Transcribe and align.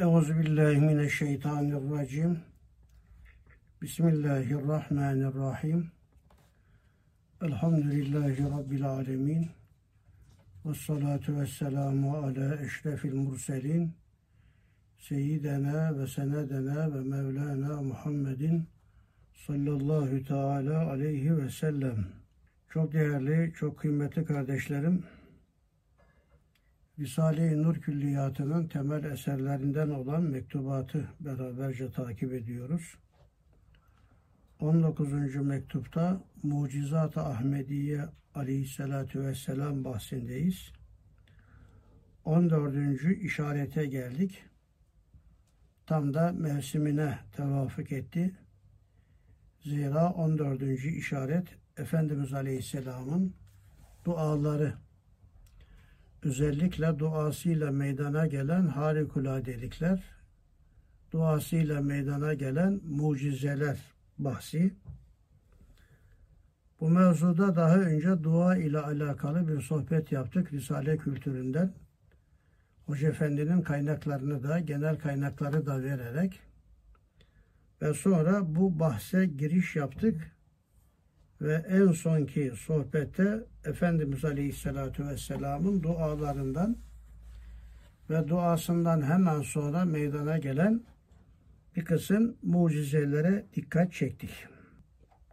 Euzu 0.00 0.38
billahi 0.38 0.80
mineşşeytanirracim. 0.80 2.38
Bismillahirrahmanirrahim. 3.82 5.90
Elhamdülillahi 7.42 8.44
rabbil 8.44 8.86
alamin. 8.86 9.50
Ves 10.64 10.76
salatu 10.76 11.40
vesselamu 11.40 12.16
ala 12.16 12.62
eşrefil 12.62 13.14
murselin. 13.14 13.92
Seyyidena 14.98 15.98
ve 15.98 16.06
senedena 16.06 16.94
ve 16.94 17.00
Mevlana 17.00 17.82
Muhammedin 17.82 18.66
sallallahu 19.46 20.24
teala 20.24 20.90
aleyhi 20.90 21.36
ve 21.36 21.50
sellem. 21.50 22.06
Çok 22.68 22.92
değerli, 22.92 23.52
çok 23.56 23.78
kıymetli 23.78 24.24
kardeşlerim, 24.24 25.04
Risale-i 27.00 27.62
Nur 27.62 27.76
Külliyatı'nın 27.76 28.68
temel 28.68 29.04
eserlerinden 29.04 29.90
olan 29.90 30.22
mektubatı 30.22 31.08
beraberce 31.20 31.90
takip 31.90 32.32
ediyoruz. 32.32 32.94
19. 34.58 35.34
mektupta 35.36 36.20
Mucizat-ı 36.42 37.20
Ahmediye 37.20 38.04
aleyhissalatu 38.34 39.20
vesselam 39.20 39.84
bahsindeyiz. 39.84 40.72
14. 42.24 43.02
işarete 43.20 43.86
geldik. 43.86 44.44
Tam 45.86 46.14
da 46.14 46.32
mevsimine 46.32 47.18
tevafuk 47.32 47.92
etti. 47.92 48.34
Zira 49.64 50.12
14. 50.12 50.62
işaret 50.84 51.48
Efendimiz 51.76 52.32
Aleyhisselam'ın 52.32 53.34
duaları 54.04 54.74
özellikle 56.22 56.98
duasıyla 56.98 57.70
meydana 57.70 58.26
gelen 58.26 58.66
harikuladelikler, 58.66 60.02
duasıyla 61.12 61.80
meydana 61.80 62.34
gelen 62.34 62.80
mucizeler 62.84 63.78
bahsi. 64.18 64.74
Bu 66.80 66.88
mevzuda 66.88 67.56
daha 67.56 67.76
önce 67.76 68.22
dua 68.22 68.56
ile 68.56 68.78
alakalı 68.78 69.48
bir 69.48 69.60
sohbet 69.60 70.12
yaptık 70.12 70.52
Risale 70.52 70.96
kültüründen. 70.96 71.72
Hoca 72.86 73.08
Efendi'nin 73.08 73.62
kaynaklarını 73.62 74.42
da, 74.42 74.60
genel 74.60 74.98
kaynakları 74.98 75.66
da 75.66 75.82
vererek 75.82 76.40
ve 77.82 77.94
sonra 77.94 78.54
bu 78.54 78.80
bahse 78.80 79.26
giriş 79.26 79.76
yaptık 79.76 80.32
ve 81.40 81.64
en 81.68 81.92
sonki 81.92 82.52
sohbette 82.56 83.44
Efendimiz 83.64 84.24
Aleyhisselatü 84.24 85.06
Vesselam'ın 85.06 85.82
dualarından 85.82 86.76
ve 88.10 88.28
duasından 88.28 89.02
hemen 89.02 89.40
sonra 89.40 89.84
meydana 89.84 90.38
gelen 90.38 90.82
bir 91.76 91.84
kısım 91.84 92.36
mucizelere 92.42 93.46
dikkat 93.54 93.92
çektik. 93.92 94.30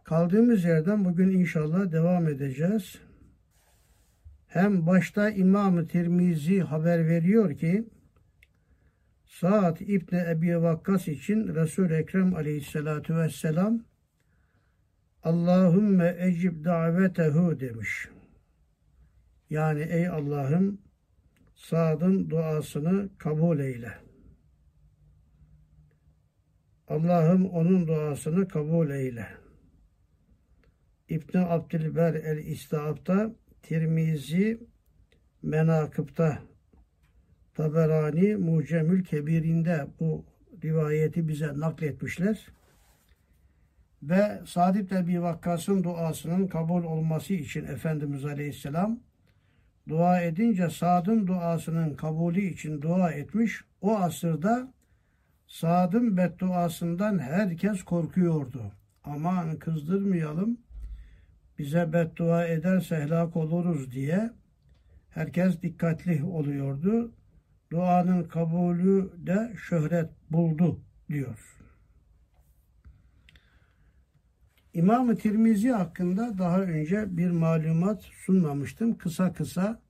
Kaldığımız 0.04 0.64
yerden 0.64 1.04
bugün 1.04 1.30
inşallah 1.30 1.92
devam 1.92 2.28
edeceğiz. 2.28 2.98
Hem 4.46 4.86
başta 4.86 5.30
İmam-ı 5.30 5.86
Tirmizi 5.88 6.60
haber 6.60 7.08
veriyor 7.08 7.56
ki 7.56 7.88
Sa'd 9.26 9.80
İbni 9.80 10.18
Ebi 10.30 10.62
Vakkas 10.62 11.08
için 11.08 11.54
Resul-i 11.54 11.94
Ekrem 11.94 12.34
Aleyhisselatü 12.34 13.16
Vesselam 13.16 13.87
Allahümme 15.22 16.16
ecib 16.18 16.64
davetehu 16.64 17.60
demiş. 17.60 18.08
Yani 19.50 19.82
ey 19.82 20.08
Allah'ım 20.08 20.78
Sad'ın 21.54 22.30
duasını 22.30 23.08
kabul 23.18 23.58
eyle. 23.58 23.92
Allah'ım 26.88 27.46
onun 27.46 27.86
duasını 27.86 28.48
kabul 28.48 28.90
eyle. 28.90 29.26
İbn 31.08 31.38
Abdülber 31.38 32.14
el-İstahab'da, 32.14 33.34
Tirmizi 33.62 34.60
Menakıb'da, 35.42 36.38
Taberani 37.54 38.36
Mucemül 38.36 39.04
Kebir'inde 39.04 39.86
bu 40.00 40.24
rivayeti 40.64 41.28
bize 41.28 41.60
nakletmişler 41.60 42.57
ve 44.02 44.40
Sa'd 44.46 44.74
ibn 44.74 44.94
Ebi 44.94 45.22
Vakkas'ın 45.22 45.84
duasının 45.84 46.46
kabul 46.46 46.84
olması 46.84 47.34
için 47.34 47.64
Efendimiz 47.64 48.24
Aleyhisselam 48.24 49.00
dua 49.88 50.20
edince 50.20 50.70
Sa'd'ın 50.70 51.26
duasının 51.26 51.94
kabulü 51.94 52.40
için 52.40 52.82
dua 52.82 53.10
etmiş. 53.10 53.64
O 53.80 53.96
asırda 53.96 54.72
Sa'd'ın 55.46 56.16
bedduasından 56.16 57.18
herkes 57.18 57.82
korkuyordu. 57.82 58.72
Aman 59.04 59.58
kızdırmayalım, 59.58 60.58
bize 61.58 61.92
beddua 61.92 62.46
ederse 62.46 62.96
helak 62.96 63.36
oluruz 63.36 63.90
diye 63.90 64.30
herkes 65.10 65.62
dikkatli 65.62 66.24
oluyordu. 66.24 67.12
Duanın 67.72 68.24
kabulü 68.24 69.12
de 69.26 69.52
şöhret 69.56 70.10
buldu 70.30 70.80
diyor. 71.08 71.57
İmam-ı 74.78 75.16
Tirmizi 75.16 75.70
hakkında 75.70 76.38
daha 76.38 76.60
önce 76.60 77.16
bir 77.16 77.30
malumat 77.30 78.02
sunmamıştım. 78.02 78.98
Kısa 78.98 79.32
kısa 79.32 79.82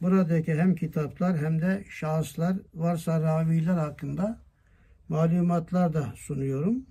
buradaki 0.00 0.54
hem 0.54 0.74
kitaplar 0.74 1.38
hem 1.38 1.60
de 1.60 1.84
şahıslar 1.88 2.56
varsa 2.74 3.20
raviler 3.20 3.74
hakkında 3.74 4.40
malumatlar 5.08 5.92
da 5.92 6.12
sunuyorum. 6.16 6.86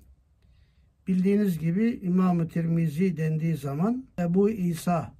Bildiğiniz 1.08 1.60
gibi 1.60 2.00
İmam-ı 2.04 2.48
Tirmizi 2.48 3.18
dendiği 3.18 3.58
zaman 3.58 4.06
Ebu 4.20 4.50
İsa 4.50 5.14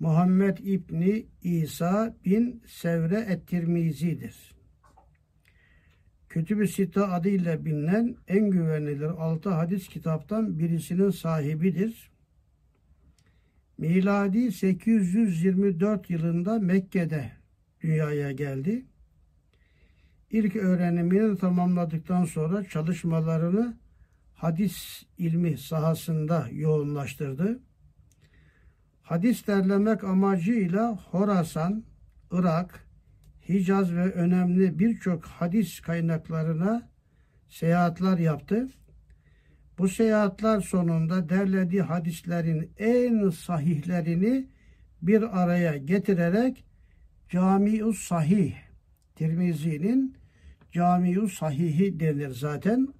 Muhammed 0.00 0.58
İbni 0.58 1.26
İsa 1.42 2.16
bin 2.24 2.62
Sevre 2.66 3.20
et-Tirmizi'dir. 3.20 4.55
Kütüb-i 6.36 6.68
Sita 6.68 7.12
adıyla 7.12 7.64
bilinen 7.64 8.16
en 8.28 8.50
güvenilir 8.50 9.08
altı 9.08 9.50
hadis 9.50 9.88
kitaptan 9.88 10.58
birisinin 10.58 11.10
sahibidir. 11.10 12.10
Miladi 13.78 14.52
824 14.52 16.10
yılında 16.10 16.58
Mekke'de 16.58 17.32
dünyaya 17.80 18.32
geldi. 18.32 18.86
İlk 20.30 20.56
öğrenimini 20.56 21.38
tamamladıktan 21.38 22.24
sonra 22.24 22.64
çalışmalarını 22.64 23.76
hadis 24.34 25.02
ilmi 25.18 25.58
sahasında 25.58 26.48
yoğunlaştırdı. 26.52 27.60
Hadis 29.02 29.46
derlemek 29.46 30.04
amacıyla 30.04 30.96
Horasan, 30.96 31.84
Irak, 32.30 32.85
Hicaz 33.48 33.94
ve 33.94 34.12
önemli 34.12 34.78
birçok 34.78 35.24
hadis 35.24 35.80
kaynaklarına 35.80 36.90
seyahatler 37.48 38.18
yaptı. 38.18 38.68
Bu 39.78 39.88
seyahatler 39.88 40.60
sonunda 40.60 41.28
derlediği 41.28 41.82
hadislerin 41.82 42.72
en 42.78 43.30
sahihlerini 43.30 44.48
bir 45.02 45.42
araya 45.42 45.76
getirerek 45.76 46.64
Camius 47.28 47.98
Sahih 47.98 48.54
Tirmizi'nin 49.14 50.16
Camius 50.72 51.38
Sahih'i 51.38 52.00
denir 52.00 52.30
zaten. 52.30 52.94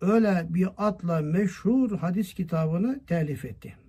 Öyle 0.00 0.46
bir 0.48 0.68
adla 0.76 1.20
meşhur 1.20 1.98
hadis 1.98 2.34
kitabını 2.34 3.00
telif 3.06 3.44
etti. 3.44 3.83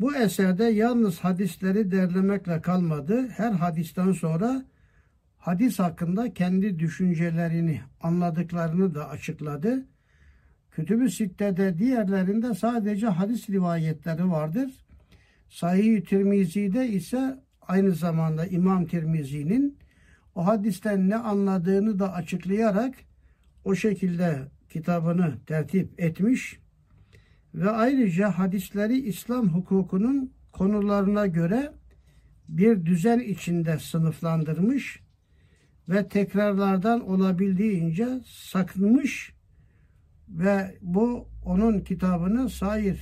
Bu 0.00 0.16
eserde 0.16 0.64
yalnız 0.64 1.18
hadisleri 1.18 1.90
derlemekle 1.90 2.60
kalmadı. 2.60 3.28
Her 3.28 3.52
hadisten 3.52 4.12
sonra 4.12 4.64
hadis 5.38 5.78
hakkında 5.78 6.34
kendi 6.34 6.78
düşüncelerini, 6.78 7.80
anladıklarını 8.00 8.94
da 8.94 9.08
açıkladı. 9.08 9.86
Kütüb-ü 10.70 11.10
Sitte'de 11.10 11.78
diğerlerinde 11.78 12.54
sadece 12.54 13.06
hadis 13.06 13.50
rivayetleri 13.50 14.30
vardır. 14.30 14.70
Sahih-i 15.48 16.04
Tirmizi'de 16.04 16.88
ise 16.88 17.40
aynı 17.62 17.92
zamanda 17.92 18.46
İmam 18.46 18.86
Tirmizi'nin 18.86 19.78
o 20.34 20.46
hadisten 20.46 21.10
ne 21.10 21.16
anladığını 21.16 21.98
da 21.98 22.12
açıklayarak 22.12 22.94
o 23.64 23.74
şekilde 23.74 24.38
kitabını 24.68 25.34
tertip 25.46 26.00
etmiş 26.00 26.63
ve 27.54 27.70
ayrıca 27.70 28.30
hadisleri 28.30 28.98
İslam 28.98 29.48
hukukunun 29.48 30.32
konularına 30.52 31.26
göre 31.26 31.72
bir 32.48 32.86
düzen 32.86 33.18
içinde 33.18 33.78
sınıflandırmış 33.78 35.00
ve 35.88 36.08
tekrarlardan 36.08 37.08
olabildiğince 37.08 38.08
sakınmış 38.26 39.34
ve 40.28 40.78
bu 40.82 41.28
onun 41.44 41.80
kitabını 41.80 42.50
sair 42.50 43.00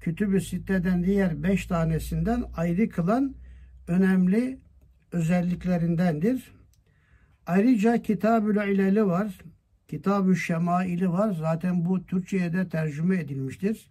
kütüb-ü 0.00 0.40
sitteden 0.40 1.04
diğer 1.04 1.42
beş 1.42 1.66
tanesinden 1.66 2.44
ayrı 2.56 2.88
kılan 2.88 3.34
önemli 3.88 4.60
özelliklerindendir. 5.12 6.52
Ayrıca 7.46 8.02
Kitab-ül 8.02 8.72
İleli 8.72 9.06
var. 9.06 9.38
Kitab-ı 9.88 10.36
Şemaili 10.36 11.12
var. 11.12 11.32
Zaten 11.32 11.84
bu 11.84 12.06
Türkçe'ye 12.06 12.52
de 12.52 12.68
tercüme 12.68 13.16
edilmiştir. 13.20 13.90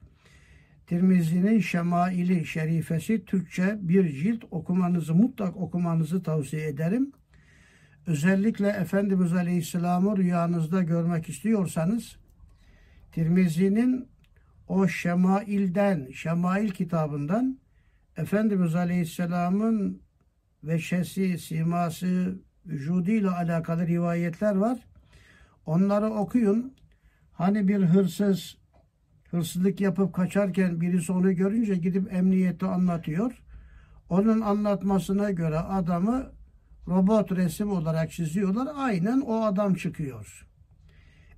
Tirmizi'nin 0.88 1.60
Şemaili 1.60 2.46
Şerifesi 2.46 3.26
Türkçe 3.26 3.78
bir 3.82 4.10
cilt 4.10 4.44
okumanızı 4.52 5.16
mutlak 5.16 5.58
okumanızı 5.58 6.24
tavsiye 6.24 6.68
ederim. 6.68 7.12
Özellikle 8.08 8.68
Efendimiz 8.68 9.34
Aleyhisselam'ı 9.34 10.18
rüyanızda 10.18 10.84
görmek 10.84 11.30
istiyorsanız 11.30 12.18
Tirmizi'nin 13.12 14.08
o 14.68 14.88
Şemail'den, 14.88 16.08
Şemail 16.12 16.70
kitabından 16.70 17.60
Efendimiz 18.18 18.76
Aleyhisselam'ın 18.76 20.02
veşesi, 20.64 21.38
siması, 21.38 22.40
vücuduyla 22.66 23.38
alakalı 23.38 23.88
rivayetler 23.88 24.56
var. 24.56 24.80
Onları 25.66 26.06
okuyun. 26.06 26.74
Hani 27.34 27.68
bir 27.68 27.84
hırsız 27.84 28.58
hırsızlık 29.32 29.82
yapıp 29.82 30.14
kaçarken 30.14 30.82
birisi 30.82 31.12
onu 31.12 31.36
görünce 31.36 31.76
gidip 31.76 32.14
emniyete 32.14 32.66
anlatıyor. 32.66 33.44
Onun 34.10 34.42
anlatmasına 34.42 35.32
göre 35.32 35.60
adamı 35.60 36.32
robot 36.88 37.32
resim 37.32 37.72
olarak 37.72 38.12
çiziyorlar. 38.12 38.68
Aynen 38.76 39.22
o 39.22 39.44
adam 39.44 39.74
çıkıyor. 39.74 40.48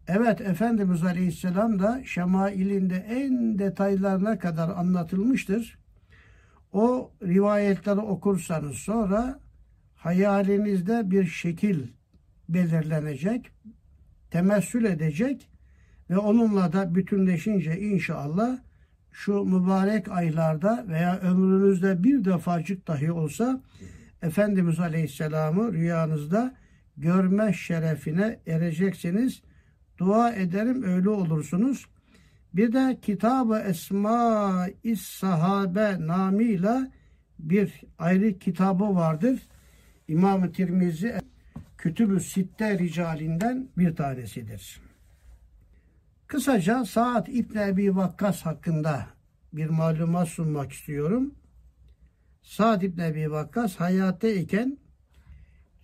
Evet 0.08 0.42
Efendimiz 0.42 1.04
Aleyhisselam 1.04 1.80
da 1.80 2.02
şemailinde 2.06 2.96
en 2.96 3.60
detaylarına 3.60 4.40
kadar 4.40 4.70
anlatılmıştır. 4.70 5.78
O 6.72 7.12
rivayetleri 7.24 8.00
okursanız 8.00 8.76
sonra 8.76 9.40
hayalinizde 9.96 11.12
bir 11.12 11.26
şekil 11.26 11.88
belirlenecek, 12.50 13.52
temessül 14.32 14.86
edecek 14.86 15.50
ve 16.10 16.18
onunla 16.18 16.74
da 16.74 16.96
bütünleşince 16.96 17.80
inşallah 17.80 18.58
şu 19.12 19.34
mübarek 19.34 20.08
aylarda 20.12 20.86
veya 20.88 21.20
ömrünüzde 21.20 22.04
bir 22.04 22.26
defacık 22.26 22.88
dahi 22.88 23.12
olsa 23.12 23.62
Efendimiz 24.22 24.80
Aleyhisselam'ı 24.80 25.74
rüyanızda 25.74 26.56
görme 26.98 27.54
şerefine 27.54 28.40
ereceksiniz. 28.48 29.42
Dua 29.98 30.34
ederim 30.34 30.84
öyle 30.84 31.10
olursunuz. 31.10 31.86
Bir 32.54 32.74
de 32.74 32.98
Kitab-ı 33.02 33.60
Esma-i 33.60 34.96
Sahabe 34.96 36.08
namıyla 36.08 36.92
bir 37.40 37.82
ayrı 38.00 38.40
kitabı 38.40 38.96
vardır. 38.96 39.40
İmam-ı 40.08 40.52
Tirmizi 40.52 41.16
Kütüb-ü 41.78 42.20
Sitte 42.20 42.80
ricalinden 42.80 43.70
bir 43.78 43.96
tanesidir. 43.96 44.82
Kısaca 46.28 46.86
Saad 46.86 47.28
İbn 47.28 47.58
Ebi 47.58 47.96
Vakkas 47.96 48.42
hakkında 48.42 49.08
bir 49.54 49.70
malumat 49.70 50.28
sunmak 50.28 50.72
istiyorum. 50.72 51.36
Saad 52.42 52.82
İbn 52.82 53.02
Ebi 53.02 53.32
Vakkas 53.32 53.76
hayatta 53.76 54.28
iken 54.28 54.78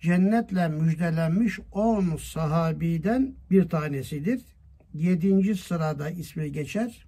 cennetle 0.00 0.68
müjdelenmiş 0.68 1.60
10 1.72 2.16
sahabiden 2.16 3.34
bir 3.50 3.68
tanesidir. 3.68 4.42
7. 4.94 5.54
sırada 5.54 6.10
ismi 6.10 6.52
geçer. 6.52 7.06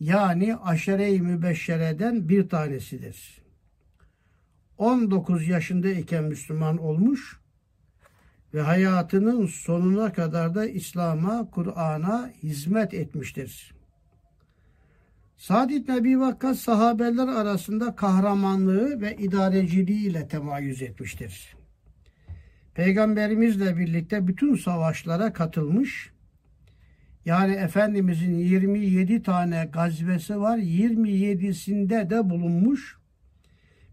Yani 0.00 0.56
aşere-i 0.56 1.22
mübeşşereden 1.22 2.28
bir 2.28 2.48
tanesidir. 2.48 3.42
19 4.78 5.48
yaşındayken 5.48 6.24
Müslüman 6.24 6.78
olmuş 6.78 7.41
ve 8.54 8.60
hayatının 8.60 9.46
sonuna 9.46 10.12
kadar 10.12 10.54
da 10.54 10.66
İslam'a, 10.66 11.50
Kur'an'a 11.50 12.30
hizmet 12.42 12.94
etmiştir. 12.94 13.74
Sa'd 15.36 15.70
ibn 15.70 15.92
Ebi 15.92 16.20
Vakkas 16.20 16.58
sahabeler 16.58 17.28
arasında 17.28 17.96
kahramanlığı 17.96 19.00
ve 19.00 19.16
idareciliğiyle 19.16 20.28
temayüz 20.28 20.82
etmiştir. 20.82 21.56
Peygamberimizle 22.74 23.76
birlikte 23.76 24.26
bütün 24.26 24.56
savaşlara 24.56 25.32
katılmış. 25.32 26.12
Yani 27.24 27.52
Efendimizin 27.54 28.38
27 28.38 29.22
tane 29.22 29.70
gazvesi 29.72 30.40
var. 30.40 30.58
27'sinde 30.58 32.10
de 32.10 32.30
bulunmuş 32.30 32.96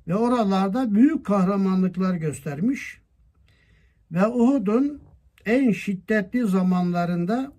ve 0.07 0.15
oralarda 0.15 0.95
büyük 0.95 1.25
kahramanlıklar 1.25 2.15
göstermiş. 2.15 3.01
Ve 4.11 4.27
Uhud'un 4.27 5.01
en 5.45 5.71
şiddetli 5.71 6.47
zamanlarında 6.47 7.51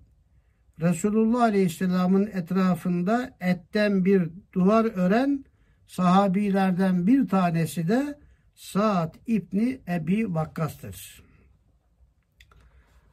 Resulullah 0.81 1.41
Aleyhisselam'ın 1.41 2.25
etrafında 2.27 3.37
etten 3.39 4.05
bir 4.05 4.29
duvar 4.53 4.85
ören 4.85 5.45
sahabilerden 5.87 7.07
bir 7.07 7.27
tanesi 7.27 7.87
de 7.87 8.19
Sa'd 8.55 9.15
İbni 9.27 9.81
Ebi 9.87 10.33
Vakkas'tır. 10.33 11.23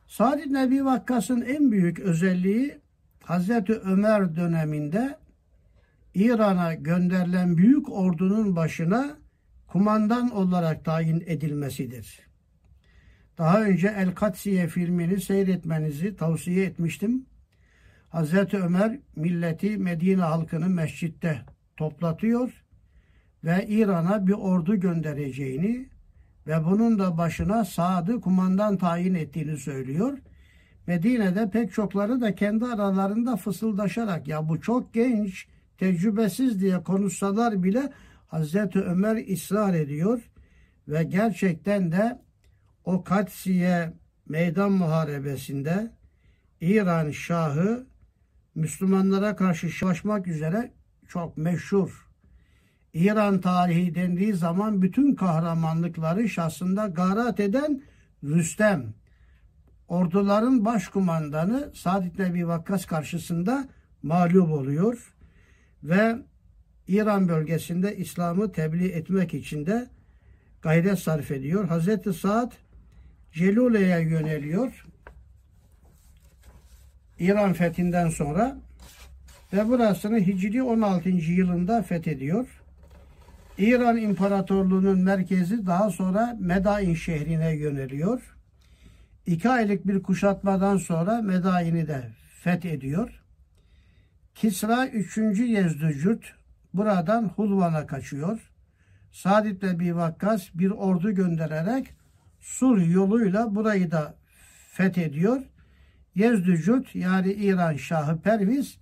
Sa'd 0.07 0.39
İbni 0.39 0.63
Ebi 0.63 0.85
Vakkas'ın 0.85 1.41
en 1.41 1.73
büyük 1.73 1.99
özelliği 1.99 2.81
Hazreti 3.25 3.73
Ömer 3.73 4.37
döneminde 4.37 5.19
İran'a 6.15 6.75
gönderilen 6.75 7.57
büyük 7.57 7.93
ordunun 7.93 8.57
başına 8.57 9.17
kumandan 9.67 10.31
olarak 10.31 10.85
tayin 10.85 11.25
edilmesidir. 11.27 12.28
Daha 13.39 13.63
önce 13.63 13.89
El 13.89 14.15
Katsiye 14.15 14.67
filmini 14.67 15.21
seyretmenizi 15.21 16.17
tavsiye 16.17 16.65
etmiştim. 16.65 17.27
Hazreti 18.09 18.57
Ömer 18.57 18.99
milleti 19.17 19.77
Medine 19.77 20.23
halkını 20.23 20.69
mescitte 20.69 21.41
toplatıyor 21.77 22.65
ve 23.45 23.67
İran'a 23.69 24.27
bir 24.27 24.33
ordu 24.33 24.77
göndereceğini 24.77 25.89
ve 26.47 26.65
bunun 26.65 26.99
da 26.99 27.19
başına 27.19 27.65
Saad'ı 27.65 28.21
kumandan 28.21 28.77
tayin 28.77 29.15
ettiğini 29.15 29.57
söylüyor. 29.57 30.19
Medine'de 30.87 31.51
pek 31.51 31.73
çokları 31.73 32.21
da 32.21 32.35
kendi 32.35 32.65
aralarında 32.65 33.37
fısıldaşarak 33.37 34.29
ya 34.29 34.49
bu 34.49 34.61
çok 34.61 34.95
genç, 34.95 35.47
tecrübesiz 35.79 36.61
diye 36.61 36.83
konuşsalar 36.83 37.63
bile 37.63 37.93
Hazreti 38.27 38.81
Ömer 38.81 39.33
ısrar 39.33 39.75
ediyor 39.75 40.31
ve 40.89 41.05
gerçekten 41.05 41.93
de 41.93 42.19
o 42.89 43.05
Katsiye 43.05 43.93
meydan 44.29 44.73
muharebesinde 44.73 45.93
İran 46.61 47.11
Şahı 47.11 47.87
Müslümanlara 48.55 49.37
karşı 49.37 49.69
savaşmak 49.69 50.27
üzere 50.27 50.73
çok 51.09 51.37
meşhur. 51.37 52.09
İran 52.95 53.41
tarihi 53.41 53.95
dendiği 53.95 54.35
zaman 54.35 54.83
bütün 54.83 55.15
kahramanlıkları 55.15 56.29
şahsında 56.29 56.87
garat 56.87 57.41
eden 57.41 57.83
Rüstem. 58.25 58.95
Orduların 59.89 60.65
başkumandanı 60.65 61.71
Sa'd 61.75 62.05
ibn 62.05 62.23
Ebi 62.23 62.49
Vakkas 62.49 62.85
karşısında 62.87 63.69
mağlup 64.03 64.53
oluyor 64.53 65.15
ve 65.83 66.17
İran 66.87 67.29
bölgesinde 67.29 67.97
İslam'ı 67.97 68.53
tebliğ 68.53 68.89
etmek 68.89 69.35
için 69.35 69.67
de 69.67 69.91
gayret 70.63 70.99
sarf 70.99 71.31
ediyor. 71.31 71.69
Hazreti 71.69 72.13
Saad 72.13 72.53
Celule'ye 73.33 74.01
yöneliyor. 74.01 74.87
İran 77.19 77.53
fethinden 77.53 78.09
sonra 78.09 78.57
ve 79.53 79.69
burasını 79.69 80.19
Hicri 80.19 80.63
16. 80.63 81.09
yılında 81.09 81.83
fethediyor. 81.83 82.47
İran 83.59 83.97
İmparatorluğu'nun 83.97 84.99
merkezi 84.99 85.67
daha 85.67 85.91
sonra 85.91 86.37
Medain 86.41 86.95
şehrine 86.95 87.57
yöneliyor. 87.57 88.37
İki 89.27 89.49
aylık 89.49 89.87
bir 89.87 90.03
kuşatmadan 90.03 90.77
sonra 90.77 91.23
Medain'i 91.23 91.89
de 91.89 92.09
fethediyor. 92.43 93.23
Kisra 94.35 94.87
3. 94.87 95.19
Yezdücüt 95.39 96.35
buradan 96.75 97.25
Hulvan'a 97.25 97.87
kaçıyor. 97.87 98.51
Sa'd 99.13 99.47
ibn 99.47 99.67
Ebi 99.67 99.97
Vakkas 99.97 100.49
bir 100.55 100.71
ordu 100.71 101.11
göndererek 101.11 101.98
Sur 102.41 102.79
yoluyla 102.79 103.55
burayı 103.55 103.91
da 103.91 104.15
fethediyor. 104.73 105.43
Yezdücüt 106.15 106.95
yani 106.95 107.33
İran 107.33 107.77
Şahı 107.77 108.21
Perviz 108.21 108.79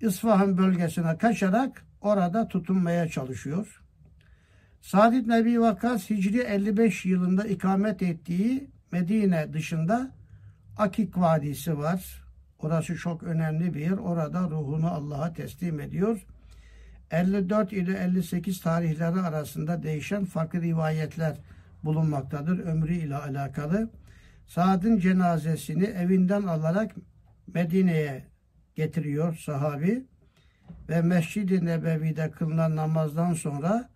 İsfahan 0.00 0.58
bölgesine 0.58 1.18
kaçarak 1.18 1.84
orada 2.00 2.48
tutunmaya 2.48 3.08
çalışıyor. 3.08 3.82
Sa'd 4.80 5.12
ibn 5.12 5.30
Ebi 5.30 5.60
Vakkas 5.60 6.10
Hicri 6.10 6.40
55 6.40 7.04
yılında 7.04 7.44
ikamet 7.44 8.02
ettiği 8.02 8.70
Medine 8.92 9.52
dışında 9.52 10.10
Akik 10.76 11.18
Vadisi 11.18 11.78
var. 11.78 12.24
Orası 12.58 12.96
çok 12.96 13.22
önemli 13.22 13.74
bir 13.74 13.80
yer. 13.80 13.90
Orada 13.90 14.40
ruhunu 14.40 14.90
Allah'a 14.90 15.32
teslim 15.32 15.80
ediyor. 15.80 16.26
54 17.10 17.72
ile 17.72 17.98
58 17.98 18.60
tarihleri 18.60 19.20
arasında 19.20 19.82
değişen 19.82 20.24
farklı 20.24 20.62
rivayetler 20.62 21.36
bulunmaktadır 21.84 22.58
ömrü 22.58 22.94
ile 22.94 23.16
alakalı. 23.16 23.90
Saad'ın 24.46 24.98
cenazesini 24.98 25.84
evinden 25.84 26.42
alarak 26.42 26.94
Medine'ye 27.54 28.24
getiriyor 28.74 29.36
sahabi 29.36 30.04
ve 30.88 31.02
Mescid-i 31.02 31.64
Nebevi'de 31.64 32.30
kılınan 32.30 32.76
namazdan 32.76 33.34
sonra 33.34 33.88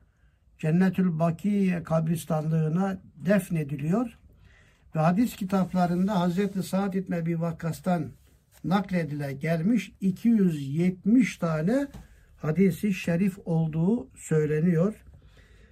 Cennetül 0.59 1.19
Bakiye 1.19 1.83
kabristanlığına 1.83 2.99
defnediliyor. 3.17 4.19
Ve 4.95 5.01
hadis 5.01 5.37
kitaplarında 5.37 6.21
Hazreti 6.21 6.63
Sa'd 6.63 6.95
İbn 6.95 7.13
Ebi 7.13 7.41
Vakkas'tan 7.41 8.07
nakledile 8.65 9.33
gelmiş 9.33 9.93
270 10.01 11.39
tane 11.39 11.87
hadisi 12.37 12.95
şerif 12.95 13.39
olduğu 13.45 14.09
söyleniyor. 14.17 14.95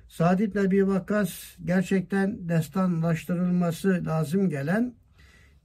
Sa'd 0.08 0.38
İbn 0.38 0.58
Ebi 0.58 0.88
Vakkas 0.88 1.30
gerçekten 1.64 2.48
destanlaştırılması 2.48 4.02
lazım 4.06 4.50
gelen 4.50 4.94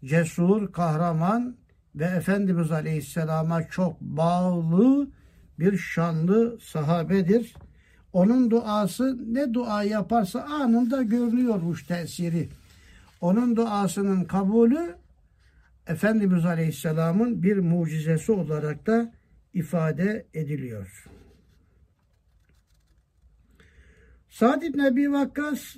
cesur, 0.05 0.71
kahraman 0.71 1.55
ve 1.95 2.05
Efendimiz 2.05 2.71
Aleyhisselam'a 2.71 3.67
çok 3.67 4.01
bağlı 4.01 5.07
bir 5.59 5.77
şanlı 5.77 6.59
sahabedir. 6.61 7.53
Onun 8.13 8.51
duası 8.51 9.33
ne 9.33 9.53
dua 9.53 9.83
yaparsa 9.83 10.41
anında 10.41 11.01
görülüyormuş 11.01 11.83
tesiri. 11.83 12.49
Onun 13.21 13.55
duasının 13.55 14.23
kabulü 14.23 14.95
Efendimiz 15.87 16.45
Aleyhisselam'ın 16.45 17.43
bir 17.43 17.57
mucizesi 17.57 18.31
olarak 18.31 18.87
da 18.87 19.13
ifade 19.53 20.25
ediliyor. 20.33 21.05
Sa'd 24.31 24.61
ibn 24.61 24.79
Ebi 24.79 25.11
Vakkas 25.11 25.75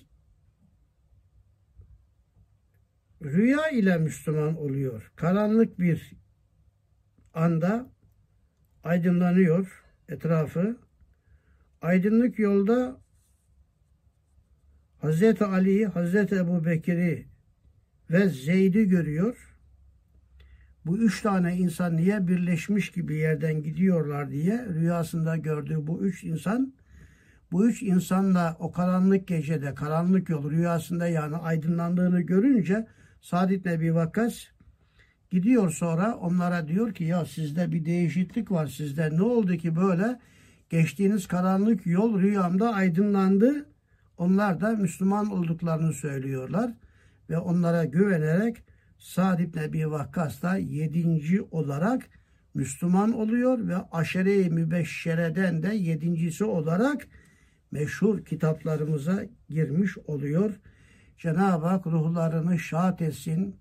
rüya 3.24 3.69
ile 3.69 3.98
Müslüman 3.98 4.57
oluyor. 4.57 5.12
Karanlık 5.15 5.79
bir 5.79 6.13
anda 7.33 7.89
aydınlanıyor 8.83 9.83
etrafı. 10.10 10.77
Aydınlık 11.81 12.39
yolda 12.39 13.01
Hazreti 15.01 15.45
Ali'yi, 15.45 15.86
Hazreti 15.86 16.36
Ebu 16.36 16.65
Bekir'i 16.65 17.27
ve 18.12 18.29
Zeyd'i 18.29 18.88
görüyor. 18.88 19.55
Bu 20.86 20.98
üç 20.98 21.22
tane 21.22 21.57
insan 21.57 21.98
niye 21.98 22.27
birleşmiş 22.27 22.91
gibi 22.91 23.15
yerden 23.15 23.63
gidiyorlar 23.63 24.31
diye 24.31 24.65
rüyasında 24.65 25.38
gördüğü 25.38 25.88
bu 25.88 26.05
üç 26.05 26.24
insan 26.24 26.74
bu 27.53 27.67
üç 27.67 27.83
insanla 27.83 28.57
o 28.60 28.72
karanlık 28.72 29.27
gecede, 29.27 29.75
karanlık 29.75 30.29
yol 30.29 30.51
rüyasında 30.51 31.07
yani 31.07 31.36
aydınlandığını 31.36 32.22
görünce 32.22 32.88
Sa'd 33.22 33.50
ibn 33.50 33.69
Ebi 33.69 33.95
Vakkas 33.95 34.43
gidiyor 35.31 35.72
sonra 35.72 36.15
onlara 36.15 36.67
diyor 36.67 36.93
ki 36.93 37.03
ya 37.03 37.25
sizde 37.25 37.72
bir 37.72 37.86
değişiklik 37.86 38.51
var 38.51 38.67
sizde 38.67 39.17
ne 39.17 39.22
oldu 39.22 39.57
ki 39.57 39.75
böyle 39.75 40.19
geçtiğiniz 40.69 41.27
karanlık 41.27 41.86
yol 41.88 42.19
rüyamda 42.19 42.74
aydınlandı. 42.74 43.65
Onlar 44.17 44.62
da 44.62 44.69
Müslüman 44.69 45.31
olduklarını 45.31 45.93
söylüyorlar 45.93 46.72
ve 47.29 47.38
onlara 47.38 47.86
güvenerek 47.86 48.63
Sa'd 48.98 49.39
ibn 49.39 49.60
Ebi 49.60 49.91
Vakkas 49.91 50.41
da 50.41 50.57
yedinci 50.57 51.41
olarak 51.41 52.03
Müslüman 52.53 53.13
oluyor 53.13 53.67
ve 53.67 53.75
aşere-i 53.91 54.50
mübeşşereden 54.50 55.63
de 55.63 55.75
yedincisi 55.75 56.43
olarak 56.43 57.07
meşhur 57.74 58.25
kitaplarımıza 58.25 59.25
girmiş 59.50 59.98
oluyor. 59.98 60.60
Cenab-ı 61.18 61.65
Hak 61.65 61.88
ruhlarını 61.88 62.60
şahat 62.60 63.01
etsin. 63.01 63.56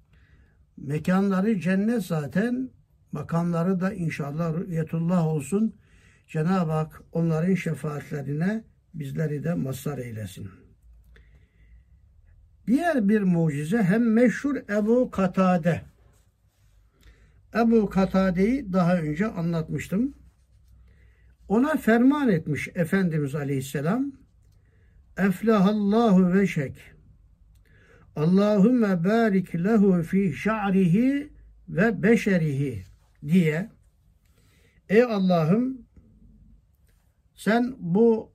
Mekanları 0.77 1.61
cennet 1.61 2.03
zaten. 2.03 2.71
Makamları 3.13 3.81
da 3.81 3.93
inşallah 3.93 4.55
rüyetullah 4.55 5.27
olsun. 5.27 5.77
Cenab-ı 6.27 6.73
Hak 6.73 7.03
onların 7.13 7.55
şefaatlerine 7.55 8.65
bizleri 8.95 9.45
de 9.45 9.55
mazhar 9.55 9.99
eylesin. 9.99 10.51
Diğer 12.67 13.09
bir 13.09 13.23
mucize 13.23 13.83
hem 13.83 14.13
meşhur 14.13 14.57
Ebu 14.57 15.11
Katade. 15.11 15.83
Ebu 17.55 17.89
Katade'yi 17.91 18.73
daha 18.73 18.97
önce 18.97 19.27
anlatmıştım. 19.27 20.15
Ona 21.53 21.77
ferman 21.77 22.29
etmiş 22.29 22.69
Efendimiz 22.75 23.35
Aleyhisselam. 23.35 24.13
Eflahallahu 25.17 26.33
veşek. 26.33 26.77
Allahümme 28.17 29.05
barik 29.05 29.55
lehu 29.55 30.03
fi 30.03 30.33
şa'rihi 30.33 31.33
ve 31.69 32.03
beşerihi 32.03 32.85
diye 33.27 33.71
Ey 34.89 35.03
Allah'ım 35.03 35.87
sen 37.35 37.75
bu 37.79 38.33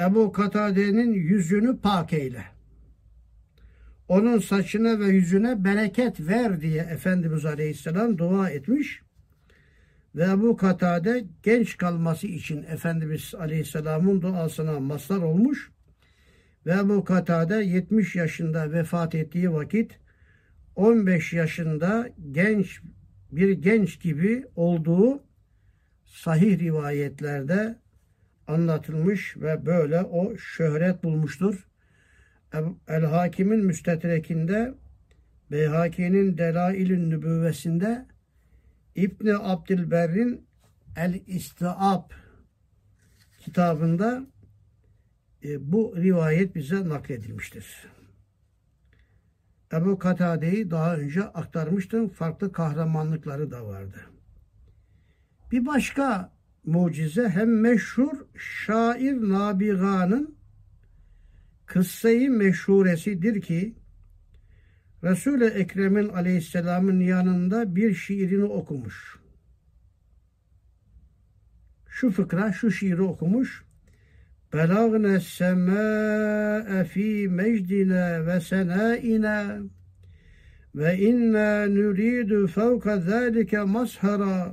Ebu 0.00 0.32
Katade'nin 0.32 1.12
yüzünü 1.12 1.80
pak 1.80 2.12
eyle. 2.12 2.44
Onun 4.08 4.38
saçına 4.38 5.00
ve 5.00 5.06
yüzüne 5.06 5.64
bereket 5.64 6.20
ver 6.20 6.60
diye 6.60 6.82
Efendimiz 6.82 7.44
Aleyhisselam 7.44 8.18
dua 8.18 8.50
etmiş. 8.50 9.04
Ve 10.14 10.24
Ebu 10.24 10.56
Katade 10.56 11.24
genç 11.42 11.76
kalması 11.76 12.26
için 12.26 12.62
Efendimiz 12.62 13.34
Aleyhisselam'ın 13.34 14.22
duasına 14.22 14.80
mazhar 14.80 15.18
olmuş. 15.22 15.70
Ve 16.66 16.72
Ebu 16.72 17.04
Katade 17.04 17.54
70 17.54 18.16
yaşında 18.16 18.72
vefat 18.72 19.14
ettiği 19.14 19.52
vakit 19.52 19.98
15 20.76 21.32
yaşında 21.32 22.08
genç 22.32 22.80
bir 23.32 23.50
genç 23.50 24.00
gibi 24.00 24.44
olduğu 24.56 25.22
sahih 26.04 26.58
rivayetlerde 26.58 27.78
anlatılmış 28.46 29.36
ve 29.36 29.66
böyle 29.66 30.02
o 30.02 30.36
şöhret 30.36 31.04
bulmuştur. 31.04 31.66
El 32.88 33.04
Hakim'in 33.04 33.64
müstetrekinde 33.64 34.74
Beyhaki'nin 35.50 36.38
Delail'in 36.38 37.10
nübüvvesinde 37.10 38.06
İbni 38.94 39.34
Abdülberr'in 39.34 40.46
El 40.96 41.20
İstiab 41.26 42.10
kitabında 43.40 44.26
e, 45.44 45.72
bu 45.72 45.94
rivayet 45.96 46.54
bize 46.54 46.88
nakledilmiştir. 46.88 47.86
Ebu 49.72 49.98
Katade'yi 49.98 50.70
daha 50.70 50.96
önce 50.96 51.22
aktarmıştım. 51.22 52.08
Farklı 52.08 52.52
kahramanlıkları 52.52 53.50
da 53.50 53.66
vardı. 53.66 54.00
Bir 55.52 55.66
başka 55.66 56.32
mucize 56.64 57.28
hem 57.28 57.60
meşhur 57.60 58.26
şair 58.38 59.12
Nabiga'nın 59.12 60.36
kıssayı 61.66 62.30
meşhuresidir 62.30 63.40
ki 63.42 63.74
Resul-i 65.04 65.44
Ekrem'in 65.44 66.08
aleyhisselamın 66.08 67.00
yanında 67.00 67.76
bir 67.76 67.94
şiirini 67.94 68.44
okumuş. 68.44 69.18
Şu 71.88 72.10
fıkra, 72.10 72.52
şu 72.52 72.70
şiiri 72.70 73.02
okumuş. 73.02 73.64
Belagne 74.52 75.20
semâe 75.20 76.84
fî 76.84 77.28
mecdine 77.28 78.26
ve 78.26 78.40
senâine 78.40 79.60
ve 80.74 80.98
inna 80.98 81.66
nuridu 81.66 82.46
fevka 82.46 83.00
zâlike 83.00 83.60
mazhara 83.60 84.52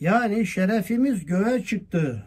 yani 0.00 0.46
şerefimiz 0.46 1.26
göğe 1.26 1.64
çıktı. 1.64 2.24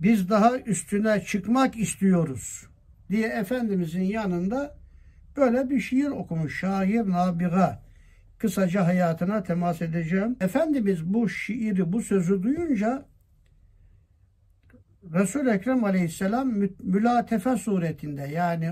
Biz 0.00 0.30
daha 0.30 0.58
üstüne 0.58 1.24
çıkmak 1.24 1.76
istiyoruz 1.76 2.66
diye 3.10 3.28
Efendimizin 3.28 4.02
yanında 4.02 4.76
böyle 5.36 5.70
bir 5.70 5.80
şiir 5.80 6.08
okumuş. 6.08 6.58
Şair 6.60 7.08
Nabiga. 7.10 7.82
Kısaca 8.38 8.86
hayatına 8.86 9.42
temas 9.42 9.82
edeceğim. 9.82 10.36
Efendimiz 10.40 11.04
bu 11.14 11.28
şiiri, 11.28 11.92
bu 11.92 12.02
sözü 12.02 12.42
duyunca 12.42 13.06
Resul-i 15.14 15.50
Ekrem 15.50 15.84
Aleyhisselam 15.84 16.52
mülatefe 16.78 17.56
suretinde 17.56 18.22
yani 18.22 18.70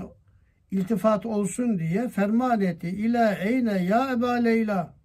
iltifat 0.71 1.25
olsun 1.25 1.79
diye 1.79 2.09
ferman 2.09 2.61
etti. 2.61 2.87
İla 2.87 3.33
eyne 3.33 3.83
ya 3.83 4.11
Eba 4.11 4.31
Leyla. 4.31 4.95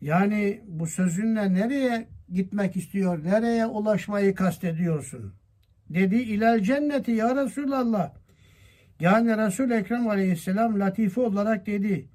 Yani 0.00 0.60
bu 0.66 0.86
sözünle 0.86 1.54
nereye 1.54 2.08
gitmek 2.32 2.76
istiyor, 2.76 3.24
nereye 3.24 3.66
ulaşmayı 3.66 4.34
kastediyorsun? 4.34 5.34
Dedi 5.94 6.16
ilal 6.16 6.62
cenneti 6.62 7.12
ya 7.12 7.44
Resulallah. 7.44 8.12
Yani 9.00 9.36
Resul 9.36 9.70
Ekrem 9.70 10.08
Aleyhisselam 10.08 10.80
latife 10.80 11.20
olarak 11.20 11.66
dedi. 11.66 12.08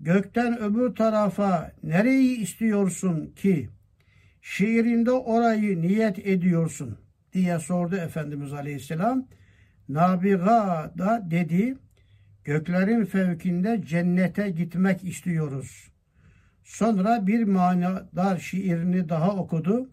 Gökten 0.00 0.60
öbür 0.60 0.94
tarafa 0.94 1.72
nereyi 1.82 2.36
istiyorsun 2.36 3.26
ki? 3.36 3.68
Şiirinde 4.42 5.10
orayı 5.10 5.82
niyet 5.82 6.26
ediyorsun. 6.26 6.98
diye 7.32 7.58
sordu 7.58 7.96
Efendimiz 7.96 8.52
Aleyhisselam. 8.52 9.26
Nabiga 9.88 10.92
da 10.98 11.22
dedi 11.30 11.74
göklerin 12.44 13.04
fevkinde 13.04 13.82
cennete 13.86 14.50
gitmek 14.50 15.04
istiyoruz. 15.04 15.90
Sonra 16.64 17.26
bir 17.26 17.44
manadar 17.44 18.38
şiirini 18.38 19.08
daha 19.08 19.36
okudu. 19.36 19.90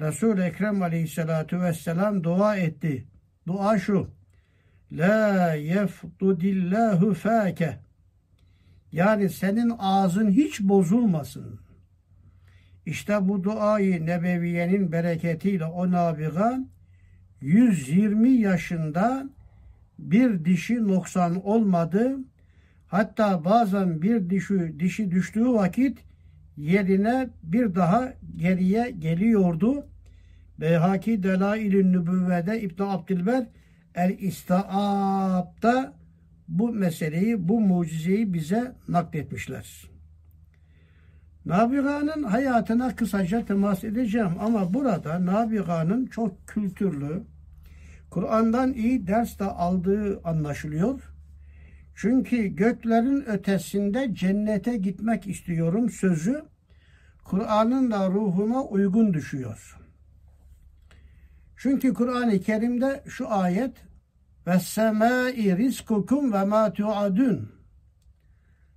Resul-i 0.00 0.42
Ekrem 0.42 0.82
aleyhissalatu 0.82 1.60
vesselam 1.60 2.24
dua 2.24 2.56
etti. 2.56 3.04
Dua 3.46 3.78
şu. 3.78 4.10
La 4.92 5.54
yefdudillahu 5.54 7.14
fâke. 7.14 7.78
Yani 8.92 9.30
senin 9.30 9.72
ağzın 9.78 10.30
hiç 10.30 10.60
bozulmasın. 10.60 11.60
İşte 12.86 13.28
bu 13.28 13.44
duayı 13.44 14.06
Nebeviye'nin 14.06 14.92
bereketiyle 14.92 15.64
o 15.64 15.90
nabiga 15.90 16.58
120 17.40 18.30
yaşında 18.30 19.28
bir 19.98 20.44
dişi 20.44 20.88
noksan 20.88 21.46
olmadı. 21.46 22.16
Hatta 22.86 23.44
bazen 23.44 24.02
bir 24.02 24.30
dişi, 24.30 24.80
dişi 24.80 25.10
düştüğü 25.10 25.48
vakit 25.48 25.98
yerine 26.56 27.28
bir 27.42 27.74
daha 27.74 28.12
geriye 28.36 28.90
geliyordu. 28.90 29.86
Beyhaki 30.60 31.22
Delail-i 31.22 31.92
Nübüvve'de 31.92 32.60
İbn 32.60 32.82
Abdülber 32.82 33.46
El 33.94 34.18
İstaab'da 34.18 35.92
bu 36.48 36.72
meseleyi, 36.72 37.48
bu 37.48 37.60
mucizeyi 37.60 38.34
bize 38.34 38.74
nakletmişler. 38.88 39.90
Nabiga'nın 41.46 42.22
hayatına 42.22 42.96
kısaca 42.96 43.44
temas 43.44 43.84
edeceğim 43.84 44.32
ama 44.40 44.74
burada 44.74 45.26
Nabiga'nın 45.26 46.06
çok 46.06 46.48
kültürlü, 46.48 47.22
Kur'an'dan 48.10 48.72
iyi 48.72 49.06
ders 49.06 49.38
de 49.38 49.44
aldığı 49.44 50.20
anlaşılıyor. 50.24 51.13
Çünkü 51.94 52.46
göklerin 52.46 53.24
ötesinde 53.26 54.14
cennete 54.14 54.76
gitmek 54.76 55.26
istiyorum 55.26 55.90
sözü 55.90 56.44
Kur'an'ın 57.24 57.90
da 57.90 58.10
ruhuna 58.10 58.62
uygun 58.62 59.14
düşüyor. 59.14 59.78
Çünkü 61.56 61.94
Kur'an-ı 61.94 62.40
Kerim'de 62.40 63.04
şu 63.08 63.30
ayet 63.30 63.76
ve 64.46 64.58
semai 64.60 65.56
rizkukum 65.56 66.32
ve 66.32 66.44
ma 66.44 66.72
tuadun 66.72 67.54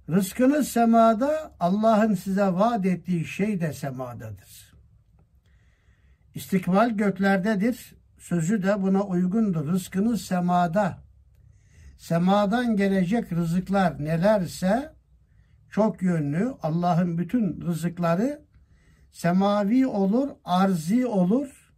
Rızkınız 0.10 0.68
semada, 0.68 1.52
Allah'ın 1.60 2.14
size 2.14 2.46
vaat 2.46 2.86
ettiği 2.86 3.26
şey 3.26 3.62
de 3.62 3.74
semadadır. 3.74 4.74
İstikbal 6.36 6.90
göklerdedir. 6.90 7.96
Sözü 8.18 8.64
de 8.64 8.82
buna 8.82 9.04
uygundur. 9.04 9.68
Rızkınız 9.68 10.22
semada. 10.22 11.07
Semadan 11.98 12.76
gelecek 12.76 13.34
rızıklar 13.34 14.06
nelerse 14.06 14.94
çok 15.70 16.02
yönlü 16.02 16.54
Allah'ın 16.64 17.18
bütün 17.18 17.62
rızıkları 17.62 18.42
semavi 19.12 19.88
olur, 19.88 20.30
arzi 20.44 21.06
olur. 21.06 21.74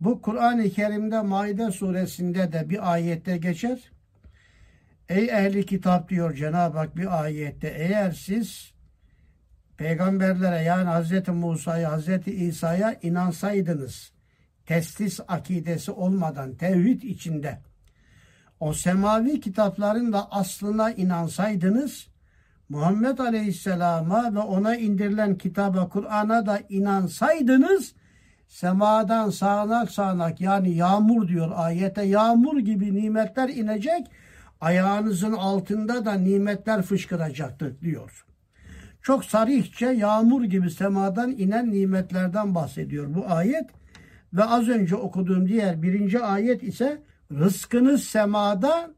Bu 0.00 0.22
Kur'an-ı 0.22 0.70
Kerim'de 0.70 1.22
Maide 1.22 1.70
suresinde 1.70 2.52
de 2.52 2.70
bir 2.70 2.92
ayette 2.92 3.36
geçer. 3.36 3.92
Ey 5.08 5.24
ehli 5.24 5.66
kitap 5.66 6.08
diyor 6.08 6.34
Cenab-ı 6.34 6.78
Hak 6.78 6.96
bir 6.96 7.22
ayette 7.22 7.68
eğer 7.68 8.10
siz 8.10 8.72
peygamberlere 9.76 10.62
yani 10.62 10.88
Hz. 10.90 11.28
Musa'ya, 11.28 11.98
Hz. 11.98 12.28
İsa'ya 12.28 12.98
inansaydınız 13.02 14.12
teslis 14.66 15.20
akidesi 15.28 15.90
olmadan 15.90 16.54
tevhid 16.54 17.02
içinde 17.02 17.58
o 18.60 18.72
semavi 18.72 19.40
kitapların 19.40 20.12
da 20.12 20.32
aslına 20.32 20.90
inansaydınız 20.90 22.06
Muhammed 22.68 23.18
Aleyhisselam'a 23.18 24.34
ve 24.34 24.38
ona 24.38 24.76
indirilen 24.76 25.38
kitaba 25.38 25.88
Kur'an'a 25.88 26.46
da 26.46 26.60
inansaydınız 26.68 27.94
semadan 28.48 29.30
sağanak 29.30 29.90
sağanak 29.90 30.40
yani 30.40 30.74
yağmur 30.74 31.28
diyor 31.28 31.52
ayete 31.54 32.02
yağmur 32.02 32.58
gibi 32.58 32.94
nimetler 32.94 33.48
inecek 33.48 34.06
ayağınızın 34.60 35.32
altında 35.32 36.04
da 36.04 36.12
nimetler 36.12 36.82
fışkıracaktır 36.82 37.80
diyor. 37.80 38.26
Çok 39.02 39.24
sarihçe 39.24 39.86
yağmur 39.86 40.44
gibi 40.44 40.70
semadan 40.70 41.30
inen 41.30 41.70
nimetlerden 41.70 42.54
bahsediyor 42.54 43.14
bu 43.14 43.24
ayet. 43.28 43.70
Ve 44.32 44.44
az 44.44 44.68
önce 44.68 44.96
okuduğum 44.96 45.48
diğer 45.48 45.82
birinci 45.82 46.20
ayet 46.20 46.62
ise 46.62 47.02
rızkınız 47.32 48.04
semada 48.04 48.90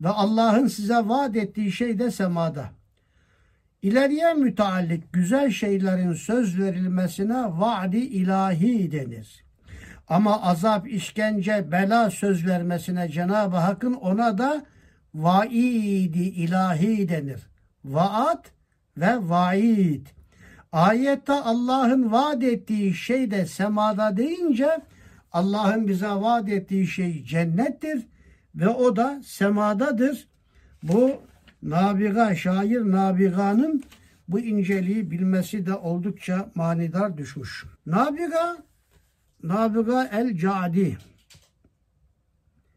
ve 0.00 0.08
Allah'ın 0.08 0.66
size 0.66 0.96
vaat 0.96 1.36
ettiği 1.36 1.72
şey 1.72 1.98
de 1.98 2.10
semada. 2.10 2.70
İleriye 3.82 4.34
müteallik 4.34 5.12
güzel 5.12 5.50
şeylerin 5.50 6.12
söz 6.12 6.60
verilmesine 6.60 7.44
vaadi 7.44 7.98
ilahi 7.98 8.92
denir. 8.92 9.44
Ama 10.08 10.42
azap, 10.42 10.88
işkence, 10.88 11.72
bela 11.72 12.10
söz 12.10 12.46
vermesine 12.46 13.08
Cenab-ı 13.08 13.56
Hakk'ın 13.56 13.94
ona 13.94 14.38
da 14.38 14.64
vaidi 15.14 16.18
ilahi 16.18 17.08
denir. 17.08 17.40
Vaat 17.84 18.52
ve 18.96 19.28
vaid. 19.28 20.06
Ayette 20.72 21.32
Allah'ın 21.32 22.12
vaat 22.12 22.42
ettiği 22.42 22.94
şey 22.94 23.30
de 23.30 23.46
semada 23.46 24.16
deyince 24.16 24.80
Allah'ın 25.36 25.88
bize 25.88 26.08
vaat 26.08 26.48
ettiği 26.48 26.86
şey 26.86 27.24
cennettir 27.24 28.06
ve 28.54 28.68
o 28.68 28.96
da 28.96 29.20
semadadır. 29.24 30.28
Bu 30.82 31.22
Nabiga, 31.62 32.34
şair 32.34 32.80
Nabiga'nın 32.80 33.82
bu 34.28 34.40
inceliği 34.40 35.10
bilmesi 35.10 35.66
de 35.66 35.74
oldukça 35.74 36.50
manidar 36.54 37.18
düşmüş. 37.18 37.64
Nabiga, 37.86 38.56
Nabiga 39.42 40.04
el-Cadi 40.12 40.98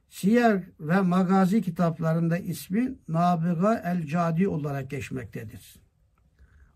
Siyer 0.09 0.63
ve 0.79 1.01
Magazi 1.01 1.61
kitaplarında 1.61 2.37
ismi 2.37 2.93
Nabiga 3.07 3.81
el-Cadi 3.85 4.47
olarak 4.47 4.89
geçmektedir. 4.89 5.75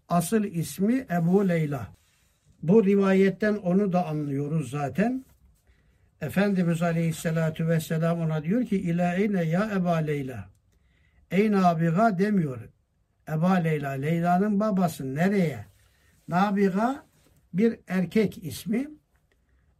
Asıl 0.09 0.43
ismi 0.43 1.07
Ebu 1.11 1.47
Leyla. 1.47 1.87
Bu 2.61 2.85
rivayetten 2.85 3.55
onu 3.55 3.93
da 3.93 4.07
anlıyoruz 4.07 4.69
zaten. 4.69 5.25
Efendimiz 6.25 6.81
Aleyhisselatü 6.81 7.67
Vesselam 7.67 8.19
ona 8.19 8.43
diyor 8.43 8.65
ki 8.65 8.77
İlâine 8.77 9.43
ya 9.43 9.71
Eba 9.75 9.95
Leyla. 9.95 10.49
Ey 11.31 11.51
Nabiga 11.51 12.17
demiyor. 12.17 12.59
Eba 13.29 13.53
Leyla, 13.53 13.89
Leyla'nın 13.89 14.59
babası 14.59 15.15
nereye? 15.15 15.65
Nabiga 16.27 17.05
bir 17.53 17.79
erkek 17.87 18.43
ismi. 18.43 18.87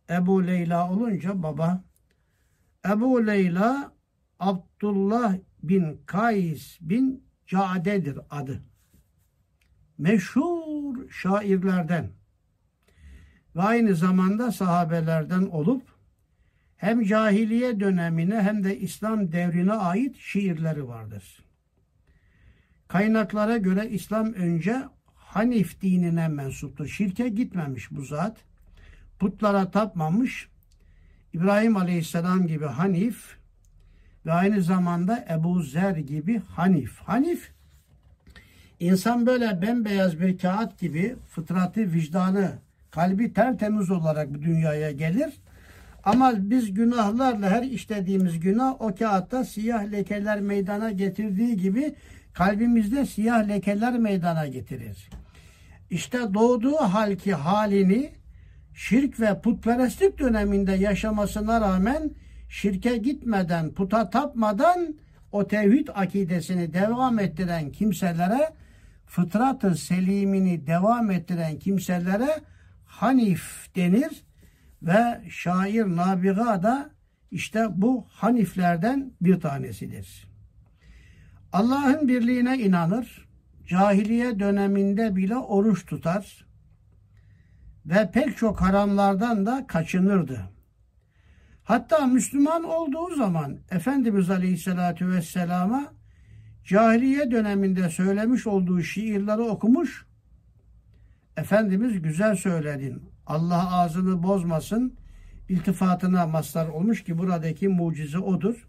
Ebu 0.10 0.48
Leyla 0.48 0.92
olunca 0.92 1.44
baba. 1.44 1.84
Ebu 2.90 3.28
Leyla 3.28 3.92
Abdullah 4.40 5.36
bin 5.64 6.02
Kays 6.06 6.78
bin 6.82 7.24
Cade'dir 7.48 8.20
adı. 8.30 8.64
Meşhur 9.98 11.10
şairlerden 11.10 12.10
ve 13.56 13.62
aynı 13.62 13.96
zamanda 13.96 14.52
sahabelerden 14.52 15.42
olup 15.42 15.93
hem 16.84 17.04
cahiliye 17.04 17.80
dönemine 17.80 18.42
hem 18.42 18.64
de 18.64 18.80
İslam 18.80 19.32
devrine 19.32 19.74
ait 19.74 20.18
şiirleri 20.18 20.88
vardır. 20.88 21.24
Kaynaklara 22.88 23.58
göre 23.58 23.90
İslam 23.90 24.34
önce 24.34 24.84
Hanif 25.16 25.82
dinine 25.82 26.28
mensuptur. 26.28 26.88
Şirke 26.88 27.30
gitmemiş 27.30 27.92
bu 27.92 28.02
zat. 28.02 28.38
Putlara 29.20 29.72
tapmamış. 29.72 30.50
İbrahim 31.34 31.78
Aleyhisselam 31.78 32.48
gibi 32.48 32.66
Hanif 32.66 33.38
ve 34.26 34.32
aynı 34.32 34.62
zamanda 34.62 35.26
Ebu 35.30 35.62
Zer 35.62 35.96
gibi 35.96 36.40
Hanif. 36.40 37.00
Hanif 37.00 37.52
insan 38.80 39.26
böyle 39.26 39.62
bembeyaz 39.62 40.20
bir 40.20 40.38
kağıt 40.38 40.80
gibi 40.80 41.16
fıtratı, 41.30 41.94
vicdanı, 41.94 42.52
kalbi 42.92 43.34
tertemiz 43.34 43.92
olarak 43.92 44.34
bu 44.34 44.42
dünyaya 44.42 44.92
gelir. 44.92 45.34
Ama 46.04 46.34
biz 46.38 46.74
günahlarla 46.74 47.50
her 47.50 47.64
işlediğimiz 47.64 48.40
günah 48.40 48.82
o 48.82 48.96
kağıtta 48.96 49.46
siyah 49.46 49.92
lekeler 49.92 50.42
meydana 50.42 50.92
getirdiği 50.92 51.58
gibi 51.58 51.96
kalbimizde 52.34 53.06
siyah 53.06 53.48
lekeler 53.48 54.00
meydana 54.00 54.48
getirir. 54.48 55.10
İşte 55.90 56.18
doğduğu 56.34 56.76
halki 56.76 57.34
halini 57.34 58.12
şirk 58.74 59.20
ve 59.20 59.42
putperestlik 59.42 60.20
döneminde 60.20 60.72
yaşamasına 60.72 61.62
rağmen 61.62 62.12
şirke 62.50 62.98
gitmeden, 62.98 63.74
puta 63.74 64.10
tapmadan 64.10 64.96
o 65.32 65.48
tevhid 65.48 65.88
akidesini 65.94 66.74
devam 66.74 67.20
ettiren 67.20 67.72
kimselere 67.72 68.54
fıtratı 69.06 69.76
selimini 69.76 70.68
devam 70.68 71.12
ettiren 71.12 71.60
kimselere 71.60 72.42
hanif 72.86 73.76
denir 73.76 74.24
Ve 74.84 75.30
şair 75.30 75.86
Nabiga 75.86 76.64
da 76.64 76.90
işte 77.32 77.68
bu 77.72 78.06
haniflerden 78.10 79.12
bir 79.22 79.40
tanesidir. 79.40 80.28
Allah'ın 81.54 82.08
birliğine 82.08 82.58
inanır, 82.58 83.28
cahiliye 83.68 84.40
döneminde 84.40 85.16
bile 85.16 85.38
oruç 85.38 85.86
tutar 85.86 86.46
ve 87.86 88.12
pek 88.12 88.38
çok 88.38 88.62
haramlardan 88.62 89.46
da 89.46 89.68
kaçınırdı. 89.68 90.40
Hatta 91.64 92.08
Müslüman 92.08 92.64
olduğu 92.64 93.16
zaman 93.16 93.60
Efendimiz 93.72 94.30
Aleyhisselatü 94.30 95.10
Vesselam'a 95.10 95.94
cahiliye 96.64 97.32
döneminde 97.32 97.90
söylemiş 97.90 98.48
olduğu 98.48 98.82
şiirleri 98.82 99.42
okumuş. 99.42 100.06
Efendimiz 101.38 102.02
güzel 102.02 102.36
söyledin. 102.36 103.13
Allah 103.28 103.74
ağzını 103.78 104.24
bozmasın. 104.24 104.98
İltifatına 105.50 106.28
mazhar 106.28 106.68
olmuş 106.68 107.04
ki 107.04 107.18
buradaki 107.18 107.68
mucize 107.68 108.18
odur. 108.20 108.68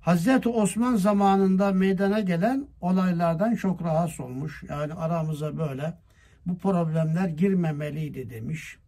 Hazreti 0.00 0.48
Osman 0.48 0.96
zamanında 0.96 1.72
meydana 1.72 2.20
gelen 2.20 2.68
olaylardan 2.80 3.54
çok 3.54 3.82
rahatsız 3.82 4.20
olmuş. 4.20 4.62
Yani 4.68 4.94
aramıza 4.94 5.58
böyle 5.58 5.94
bu 6.46 6.58
problemler 6.58 7.28
girmemeliydi 7.28 8.30
demiş. 8.30 8.78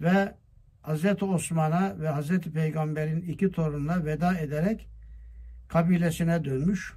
Ve 0.00 0.34
Hazreti 0.82 1.24
Osman'a 1.24 2.00
ve 2.00 2.08
Hazreti 2.08 2.52
Peygamber'in 2.52 3.20
iki 3.20 3.50
torununa 3.50 4.04
veda 4.04 4.38
ederek 4.38 4.88
kabilesine 5.68 6.44
dönmüş. 6.44 6.94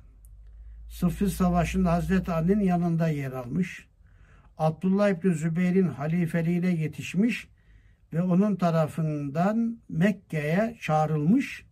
Sıffı 0.89 1.29
Savaşı'nda 1.29 1.91
Hazreti 1.91 2.31
Ali'nin 2.31 2.63
yanında 2.63 3.07
yer 3.07 3.31
almış. 3.31 3.87
Abdullah 4.61 5.09
İbni 5.09 5.33
Zübeyir'in 5.33 5.87
halifeliğine 5.87 6.67
yetişmiş 6.67 7.47
ve 8.13 8.21
onun 8.21 8.55
tarafından 8.55 9.77
Mekke'ye 9.89 10.77
çağrılmış. 10.81 11.65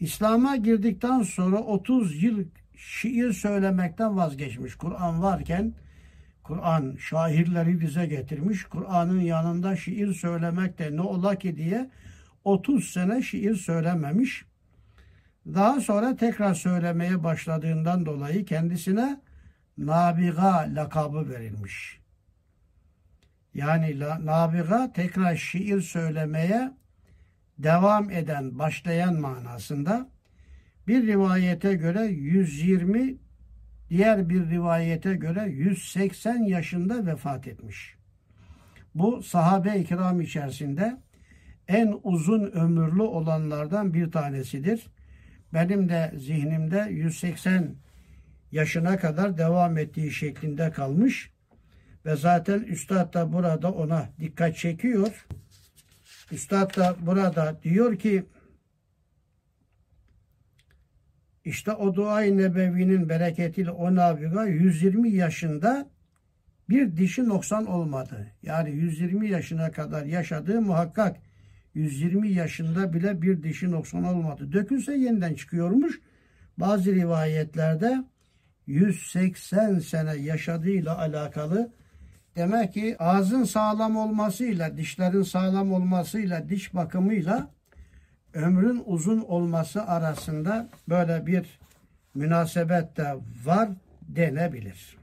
İslam'a 0.00 0.56
girdikten 0.56 1.22
sonra 1.22 1.56
30 1.58 2.22
yıl 2.22 2.44
şiir 2.76 3.32
söylemekten 3.32 4.16
vazgeçmiş. 4.16 4.74
Kur'an 4.74 5.22
varken 5.22 5.74
Kur'an 6.42 6.96
şairleri 6.98 7.80
bize 7.80 8.06
getirmiş. 8.06 8.64
Kur'an'ın 8.64 9.20
yanında 9.20 9.76
şiir 9.76 10.14
söylemek 10.14 10.78
de 10.78 10.96
ne 10.96 11.00
ola 11.00 11.34
ki 11.36 11.56
diye 11.56 11.90
30 12.44 12.90
sene 12.90 13.22
şiir 13.22 13.54
söylememiş. 13.54 14.44
Daha 15.46 15.80
sonra 15.80 16.16
tekrar 16.16 16.54
söylemeye 16.54 17.24
başladığından 17.24 18.06
dolayı 18.06 18.44
kendisine 18.44 19.20
Nabiga 19.78 20.66
lakabı 20.74 21.30
verilmiş. 21.30 22.00
Yani 23.54 23.98
Nabiga 24.00 24.92
tekrar 24.92 25.36
şiir 25.36 25.80
söylemeye 25.80 26.72
devam 27.58 28.10
eden, 28.10 28.58
başlayan 28.58 29.20
manasında. 29.20 30.08
Bir 30.86 31.06
rivayete 31.06 31.74
göre 31.74 32.06
120, 32.06 33.16
diğer 33.90 34.28
bir 34.28 34.50
rivayete 34.50 35.14
göre 35.14 35.48
180 35.48 36.36
yaşında 36.36 37.06
vefat 37.06 37.46
etmiş. 37.46 37.96
Bu 38.94 39.22
sahabe-i 39.22 39.84
kiram 39.84 40.20
içerisinde 40.20 41.00
en 41.68 42.00
uzun 42.02 42.44
ömürlü 42.44 43.02
olanlardan 43.02 43.94
bir 43.94 44.10
tanesidir. 44.10 44.86
Benim 45.52 45.88
de 45.88 46.12
zihnimde 46.16 46.88
180 46.90 47.76
yaşına 48.52 48.98
kadar 48.98 49.38
devam 49.38 49.78
ettiği 49.78 50.10
şeklinde 50.10 50.70
kalmış. 50.70 51.30
Ve 52.06 52.16
zaten 52.16 52.60
Üstad 52.60 53.14
da 53.14 53.32
burada 53.32 53.72
ona 53.72 54.08
dikkat 54.20 54.56
çekiyor. 54.56 55.26
Üstad 56.32 56.76
da 56.76 56.96
burada 57.00 57.60
diyor 57.62 57.98
ki 57.98 58.26
işte 61.44 61.72
o 61.72 61.94
dua-i 61.94 62.36
nebevinin 62.36 63.08
bereketiyle 63.08 63.70
o 63.70 63.94
nabiga 63.94 64.44
120 64.46 65.10
yaşında 65.10 65.90
bir 66.68 66.96
dişi 66.96 67.28
noksan 67.28 67.66
olmadı. 67.66 68.26
Yani 68.42 68.70
120 68.70 69.28
yaşına 69.28 69.70
kadar 69.70 70.04
yaşadığı 70.04 70.60
muhakkak 70.60 71.16
120 71.74 72.28
yaşında 72.28 72.92
bile 72.92 73.22
bir 73.22 73.42
dişi 73.42 73.70
noksan 73.70 74.04
olmadı. 74.04 74.52
Dökülse 74.52 74.94
yeniden 74.94 75.34
çıkıyormuş. 75.34 76.00
Bazı 76.58 76.94
rivayetlerde 76.94 78.04
180 78.66 79.78
sene 79.78 80.16
yaşadığıyla 80.16 80.98
alakalı 80.98 81.72
demek 82.36 82.72
ki 82.74 82.96
ağzın 82.98 83.44
sağlam 83.44 83.96
olmasıyla, 83.96 84.76
dişlerin 84.76 85.22
sağlam 85.22 85.72
olmasıyla, 85.72 86.48
diş 86.48 86.74
bakımıyla 86.74 87.50
ömrün 88.34 88.82
uzun 88.86 89.20
olması 89.20 89.82
arasında 89.82 90.68
böyle 90.88 91.26
bir 91.26 91.58
münasebet 92.14 92.96
de 92.96 93.16
var 93.44 93.68
denebilir. 94.02 94.96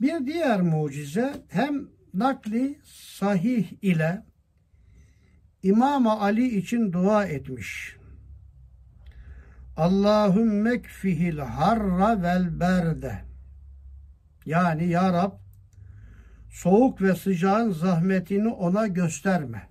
Bir 0.00 0.26
diğer 0.26 0.60
mucize 0.60 1.34
hem 1.48 1.88
nakli 2.14 2.78
sahih 2.84 3.72
ile 3.82 4.22
İmam 5.62 6.06
Ali 6.06 6.58
için 6.58 6.92
dua 6.92 7.26
etmiş. 7.26 7.95
Allahümme 9.76 10.82
kfihil 10.82 11.38
harra 11.38 12.22
vel 12.22 12.60
berde. 12.60 13.18
Yani 14.46 14.88
Ya 14.88 15.12
Rab 15.12 15.32
soğuk 16.50 17.02
ve 17.02 17.14
sıcağın 17.14 17.70
zahmetini 17.70 18.48
ona 18.48 18.86
gösterme. 18.86 19.68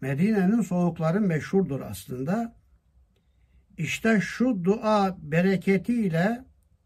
Medine'nin 0.00 0.60
soğukları 0.60 1.20
meşhurdur 1.20 1.80
aslında. 1.80 2.56
İşte 3.78 4.20
şu 4.20 4.64
dua 4.64 5.16
bereketiyle 5.18 6.44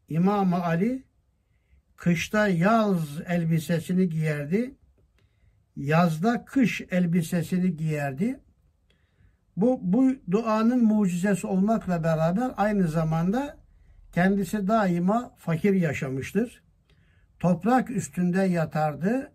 İmam 0.08 0.54
Ali 0.54 1.04
kışta 1.96 2.48
yaz 2.48 3.20
elbisesini 3.26 4.08
giyerdi. 4.08 4.74
Yazda 5.76 6.44
kış 6.44 6.82
elbisesini 6.90 7.76
giyerdi. 7.76 8.40
Bu, 9.60 9.78
bu 9.82 10.12
duanın 10.30 10.84
mucizesi 10.84 11.46
olmakla 11.46 12.04
beraber 12.04 12.50
aynı 12.56 12.88
zamanda 12.88 13.56
kendisi 14.12 14.68
daima 14.68 15.34
fakir 15.36 15.74
yaşamıştır. 15.74 16.62
Toprak 17.40 17.90
üstünde 17.90 18.42
yatardı. 18.42 19.32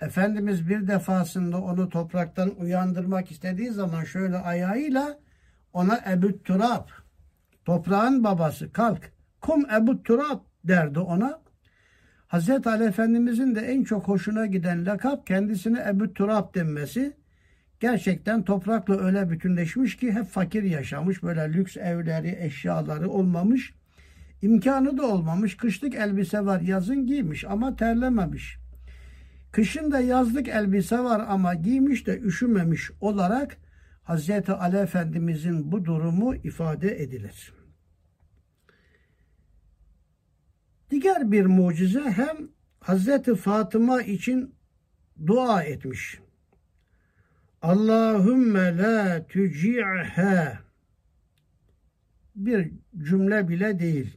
Efendimiz 0.00 0.68
bir 0.68 0.86
defasında 0.86 1.60
onu 1.60 1.88
topraktan 1.88 2.60
uyandırmak 2.60 3.30
istediği 3.30 3.70
zaman 3.70 4.04
şöyle 4.04 4.36
ayağıyla 4.38 5.18
ona 5.72 6.00
Ebu 6.10 6.42
Turab, 6.42 6.88
toprağın 7.64 8.24
babası 8.24 8.72
kalk, 8.72 9.12
kum 9.40 9.70
Ebu 9.70 10.02
Turab 10.02 10.40
derdi 10.64 10.98
ona. 10.98 11.40
Hazreti 12.28 12.68
Ali 12.68 12.84
Efendimizin 12.84 13.54
de 13.54 13.60
en 13.60 13.84
çok 13.84 14.08
hoşuna 14.08 14.46
giden 14.46 14.86
lakap 14.86 15.26
kendisine 15.26 15.84
Ebu 15.88 16.14
Turab 16.14 16.54
denmesi 16.54 17.19
gerçekten 17.80 18.44
toprakla 18.44 19.00
öyle 19.00 19.30
bütünleşmiş 19.30 19.96
ki 19.96 20.12
hep 20.12 20.26
fakir 20.26 20.62
yaşamış. 20.62 21.22
Böyle 21.22 21.52
lüks 21.52 21.76
evleri, 21.76 22.38
eşyaları 22.40 23.10
olmamış. 23.10 23.74
İmkanı 24.42 24.98
da 24.98 25.06
olmamış. 25.06 25.56
Kışlık 25.56 25.94
elbise 25.94 26.44
var 26.44 26.60
yazın 26.60 27.06
giymiş 27.06 27.44
ama 27.44 27.76
terlememiş. 27.76 28.58
Kışın 29.52 29.92
da 29.92 30.00
yazlık 30.00 30.48
elbise 30.48 30.98
var 30.98 31.26
ama 31.28 31.54
giymiş 31.54 32.06
de 32.06 32.20
üşümemiş 32.20 32.90
olarak 33.00 33.56
Hazreti 34.02 34.52
Ali 34.52 34.76
Efendimizin 34.76 35.72
bu 35.72 35.84
durumu 35.84 36.34
ifade 36.34 37.02
edilir. 37.02 37.52
Diğer 40.90 41.32
bir 41.32 41.46
mucize 41.46 42.00
hem 42.00 42.36
Hazreti 42.80 43.34
Fatıma 43.34 44.02
için 44.02 44.54
dua 45.26 45.62
etmiş. 45.62 46.20
Allahümme 47.62 48.76
la 48.76 49.26
tüci'he 49.26 50.58
bir 52.36 52.72
cümle 52.98 53.48
bile 53.48 53.78
değil. 53.78 54.16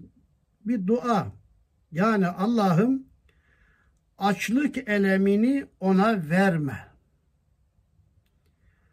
Bir 0.65 0.87
dua. 0.87 1.31
Yani 1.91 2.27
Allah'ım 2.27 3.03
açlık 4.17 4.77
elemini 4.77 5.65
ona 5.79 6.29
verme. 6.29 6.79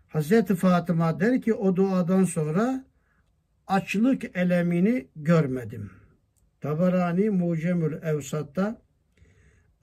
Hazreti 0.08 0.54
Fatıma 0.54 1.20
der 1.20 1.42
ki 1.42 1.54
o 1.54 1.76
duadan 1.76 2.24
sonra 2.24 2.84
açlık 3.66 4.36
elemini 4.36 5.06
görmedim. 5.16 5.90
Tabarani 6.60 7.30
Mucemül 7.30 8.02
Evsat'ta 8.02 8.82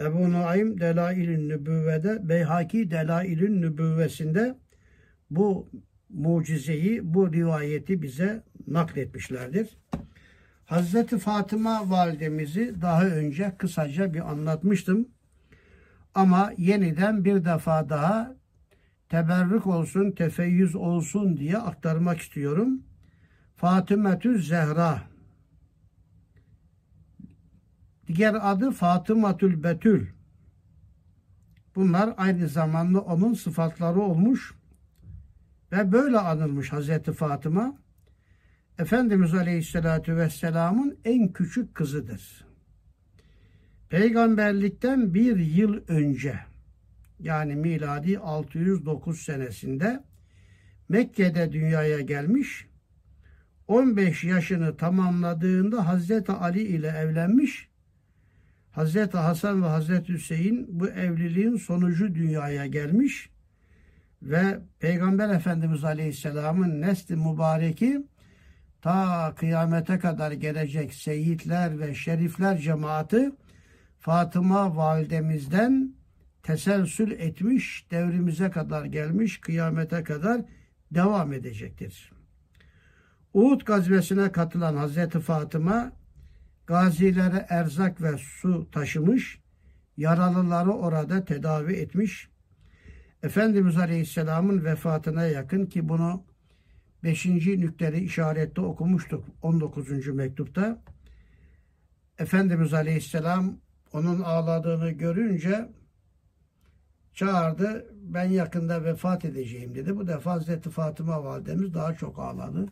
Ebu 0.02 0.32
Nuaym 0.32 0.80
Delailün 0.80 1.50
Nübüvve'de, 1.50 2.30
Beyhaki 2.30 2.92
Delailün 2.92 3.62
Nübüvvesinde 3.62 4.56
bu 5.30 5.70
mucizeyi, 6.10 7.14
bu 7.14 7.34
rivayeti 7.34 8.02
bize 8.02 8.44
nakletmişlerdir. 8.68 9.78
Hazreti 10.66 11.18
Fatıma 11.18 11.90
validemizi 11.90 12.82
daha 12.82 13.06
önce 13.06 13.54
kısaca 13.58 14.14
bir 14.14 14.32
anlatmıştım. 14.32 15.08
Ama 16.16 16.52
yeniden 16.58 17.26
bir 17.26 17.46
defa 17.46 17.90
daha 17.90 18.36
teberrük 19.10 19.68
olsun, 19.68 20.12
tefeyyüz 20.12 20.76
olsun 20.76 21.38
diye 21.38 21.58
aktarmak 21.58 22.20
istiyorum. 22.20 22.82
Fatımetü 23.56 24.42
Zehra. 24.42 25.02
Diğer 28.08 28.52
adı 28.52 28.72
Fatımatül 28.72 29.64
Betül. 29.64 30.08
Bunlar 31.76 32.14
aynı 32.18 32.48
zamanda 32.48 33.02
onun 33.02 33.34
sıfatları 33.34 34.00
olmuş 34.00 34.54
ve 35.72 35.92
böyle 35.92 36.18
anılmış 36.18 36.74
Hazreti 36.74 37.14
Fatıma. 37.14 37.78
Efendimiz 38.80 39.34
Aleyhisselatü 39.34 40.16
Vesselam'ın 40.16 40.98
en 41.06 41.34
küçük 41.34 41.76
kızıdır. 41.76 42.46
Peygamberlikten 43.90 45.14
bir 45.14 45.38
yıl 45.38 45.82
önce 45.88 46.40
yani 47.20 47.56
miladi 47.56 48.20
609 48.20 49.22
senesinde 49.22 50.04
Mekke'de 50.90 51.52
dünyaya 51.52 52.00
gelmiş 52.00 52.68
15 53.68 54.24
yaşını 54.24 54.78
tamamladığında 54.78 55.88
Hazreti 55.88 56.32
Ali 56.32 56.62
ile 56.62 56.88
evlenmiş. 56.88 57.67
Hazreti 58.78 59.18
Hasan 59.18 59.64
ve 59.64 59.68
Hazreti 59.68 60.14
Hüseyin 60.14 60.80
bu 60.80 60.88
evliliğin 60.88 61.56
sonucu 61.56 62.16
dünyaya 62.16 62.66
gelmiş 62.66 63.30
ve 64.22 64.60
Peygamber 64.80 65.30
Efendimiz 65.30 65.84
Aleyhisselam'ın 65.84 66.82
nesli 66.82 67.16
mübareki 67.16 68.08
ta 68.82 69.34
kıyamete 69.36 70.00
kadar 70.00 70.32
gelecek 70.32 70.94
seyitler 70.94 71.80
ve 71.80 71.96
şerifler 71.96 72.58
cemaati 72.58 73.32
Fatıma 74.00 74.76
validemizden 74.76 75.96
teselsül 76.44 77.12
etmiş, 77.12 77.88
devrimize 77.92 78.52
kadar 78.52 78.86
gelmiş, 78.86 79.42
kıyamete 79.42 80.04
kadar 80.04 80.42
devam 80.92 81.34
edecektir. 81.34 82.12
Uhud 83.34 83.62
gazvesine 83.62 84.32
katılan 84.32 84.76
Hazreti 84.76 85.20
Fatıma 85.20 85.92
gazilere 86.68 87.46
erzak 87.50 88.02
ve 88.02 88.18
su 88.18 88.72
taşımış, 88.72 89.40
yaralıları 89.98 90.72
orada 90.72 91.26
tedavi 91.26 91.74
etmiş. 91.74 92.30
Efendimiz 93.24 93.78
Aleyhisselam'ın 93.78 94.66
vefatına 94.66 95.26
yakın 95.26 95.66
ki 95.66 95.90
bunu 95.90 96.24
5. 97.04 97.26
nükteli 97.26 98.00
işarette 98.00 98.62
okumuştuk 98.62 99.26
19. 99.42 100.08
mektupta. 100.08 100.84
Efendimiz 102.20 102.74
Aleyhisselam 102.74 103.58
onun 103.94 104.22
ağladığını 104.22 104.92
görünce 104.92 105.70
çağırdı. 107.14 107.86
Ben 107.94 108.26
yakında 108.30 108.84
vefat 108.84 109.26
edeceğim 109.26 109.76
dedi. 109.76 109.96
Bu 109.96 110.08
defa 110.08 110.32
Hazreti 110.32 110.70
Fatıma 110.70 111.24
validemiz 111.24 111.74
daha 111.74 111.96
çok 111.96 112.20
ağladı. 112.20 112.68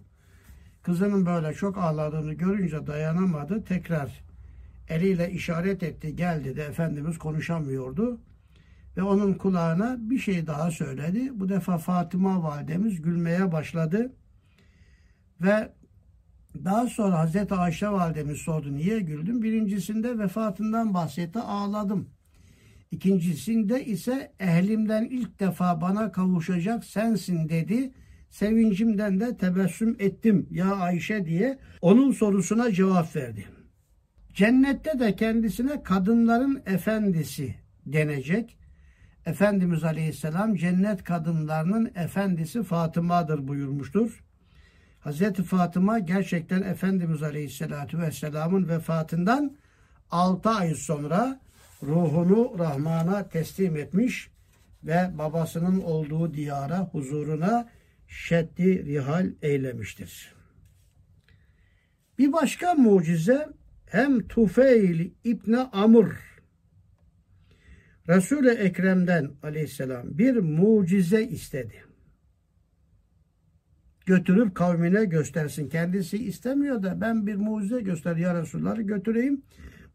Kızının 0.86 1.26
böyle 1.26 1.54
çok 1.54 1.78
ağladığını 1.78 2.34
görünce 2.34 2.88
dayanamadı. 2.88 3.64
Tekrar 3.64 4.24
eliyle 4.90 5.32
işaret 5.32 5.84
etti. 5.84 6.16
Gel 6.16 6.46
dedi. 6.46 6.60
Efendimiz 6.60 7.18
konuşamıyordu. 7.18 8.20
Ve 8.98 9.04
onun 9.04 9.34
kulağına 9.34 9.98
bir 10.00 10.20
şey 10.20 10.48
daha 10.48 10.72
söyledi. 10.72 11.40
Bu 11.40 11.50
defa 11.50 11.78
Fatıma 11.78 12.44
validemiz 12.44 13.02
gülmeye 13.02 13.52
başladı. 13.52 14.14
Ve 15.42 15.74
daha 16.66 16.88
sonra 16.88 17.20
Hazreti 17.20 17.54
Ayşe 17.54 17.90
validemiz 17.90 18.38
sordu 18.38 18.76
niye 18.76 19.00
güldüm? 19.00 19.42
Birincisinde 19.42 20.20
vefatından 20.20 20.94
bahsetti 20.94 21.40
ağladım. 21.40 22.10
İkincisinde 22.92 23.86
ise 23.86 24.32
ehlimden 24.40 25.06
ilk 25.06 25.40
defa 25.40 25.82
bana 25.82 26.12
kavuşacak 26.12 26.86
sensin 26.86 27.50
dedi. 27.50 27.94
Sevincimden 28.36 29.20
de 29.20 29.38
tebessüm 29.38 29.96
ettim 30.00 30.48
ya 30.52 30.76
Ayşe 30.76 31.26
diye 31.26 31.60
onun 31.82 32.12
sorusuna 32.12 32.72
cevap 32.72 33.16
verdi. 33.16 33.46
Cennette 34.34 35.00
de 35.00 35.16
kendisine 35.16 35.84
kadınların 35.84 36.64
efendisi 36.66 37.56
denecek. 37.86 38.58
Efendimiz 39.26 39.84
Aleyhisselam 39.84 40.56
cennet 40.56 41.04
kadınlarının 41.04 41.92
efendisi 41.96 42.64
Fatıma'dır 42.64 43.48
buyurmuştur. 43.48 44.24
Hazreti 45.00 45.44
Fatıma 45.44 46.00
gerçekten 46.00 46.62
Efendimiz 46.62 47.24
Aleyhisselatü 47.24 48.00
Vesselam'ın 48.00 48.68
vefatından 48.70 49.56
6 50.12 50.50
ay 50.50 50.74
sonra 50.74 51.40
ruhunu 51.84 52.60
Rahman'a 52.60 53.30
teslim 53.30 53.78
etmiş 53.78 54.30
ve 54.84 55.12
babasının 55.18 55.82
olduğu 55.82 56.34
diyara, 56.34 56.80
huzuruna 56.80 57.68
şeddi 58.08 58.86
rihal 58.86 59.32
eylemiştir. 59.42 60.36
Bir 62.20 62.34
başka 62.34 62.74
mucize 62.74 63.50
hem 63.86 64.28
Tufeil 64.28 65.12
İbni 65.24 65.58
Amr 65.58 66.12
Resul-i 68.08 68.50
Ekrem'den 68.50 69.32
aleyhisselam 69.44 70.18
bir 70.18 70.36
mucize 70.36 71.24
istedi 71.24 71.86
götürüp 74.06 74.56
kavmine 74.56 75.06
göstersin. 75.06 75.70
Kendisi 75.70 76.18
istemiyor 76.18 76.84
da 76.84 77.02
ben 77.02 77.28
bir 77.28 77.36
mucize 77.36 77.82
göster 77.82 78.16
ya 78.16 78.42
Resulallah 78.42 78.88
götüreyim. 78.88 79.42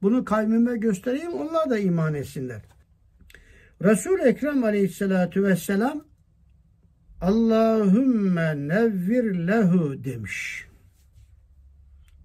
Bunu 0.02 0.24
kavmime 0.24 0.76
göstereyim 0.76 1.32
onlar 1.32 1.70
da 1.70 1.78
iman 1.78 2.14
etsinler. 2.14 2.62
Resul-i 3.82 4.22
Ekrem 4.22 4.64
aleyhissalatu 4.64 5.42
vesselam 5.42 6.04
Allahümme 7.20 8.68
nevvir 8.68 9.34
lehu 9.34 10.04
demiş. 10.04 10.66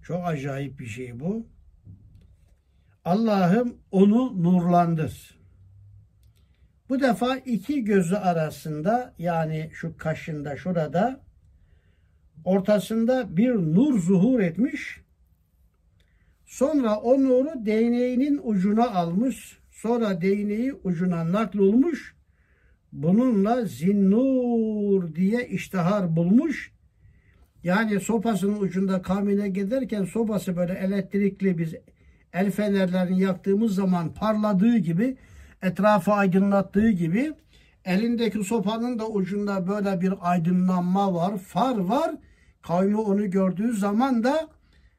Çok 0.02 0.26
acayip 0.26 0.78
bir 0.78 0.86
şey 0.86 1.20
bu. 1.20 1.46
Allah'ım 3.04 3.76
onu 3.90 4.42
nurlandır. 4.42 5.38
Bu 6.88 7.00
defa 7.00 7.36
iki 7.36 7.84
gözü 7.84 8.14
arasında 8.14 9.14
yani 9.18 9.70
şu 9.72 9.96
kaşında 9.96 10.56
şurada 10.56 11.20
ortasında 12.44 13.36
bir 13.36 13.54
nur 13.54 13.98
zuhur 13.98 14.40
etmiş. 14.40 15.00
Sonra 16.46 16.96
o 16.96 17.22
nuru 17.22 17.66
değneğinin 17.66 18.40
ucuna 18.44 18.90
almış. 18.90 19.58
Sonra 19.70 20.20
değneği 20.20 20.72
ucuna 20.72 21.32
naklolmuş. 21.32 22.15
Bununla 22.96 23.64
zinnur 23.64 25.14
diye 25.14 25.48
iştihar 25.48 26.16
bulmuş. 26.16 26.72
Yani 27.64 28.00
sopasının 28.00 28.60
ucunda 28.60 29.02
kavmine 29.02 29.48
giderken 29.48 30.04
sopası 30.04 30.56
böyle 30.56 30.72
elektrikli 30.72 31.58
biz 31.58 31.74
el 32.32 32.50
fenerlerini 32.50 33.20
yaktığımız 33.20 33.74
zaman 33.74 34.14
parladığı 34.14 34.76
gibi 34.78 35.16
etrafı 35.62 36.12
aydınlattığı 36.12 36.90
gibi 36.90 37.32
elindeki 37.84 38.44
sopanın 38.44 38.98
da 38.98 39.08
ucunda 39.08 39.68
böyle 39.68 40.00
bir 40.00 40.12
aydınlanma 40.20 41.14
var, 41.14 41.38
far 41.38 41.76
var 41.76 42.10
Kavmi 42.62 42.96
onu 42.96 43.30
gördüğü 43.30 43.72
zaman 43.72 44.24
da 44.24 44.48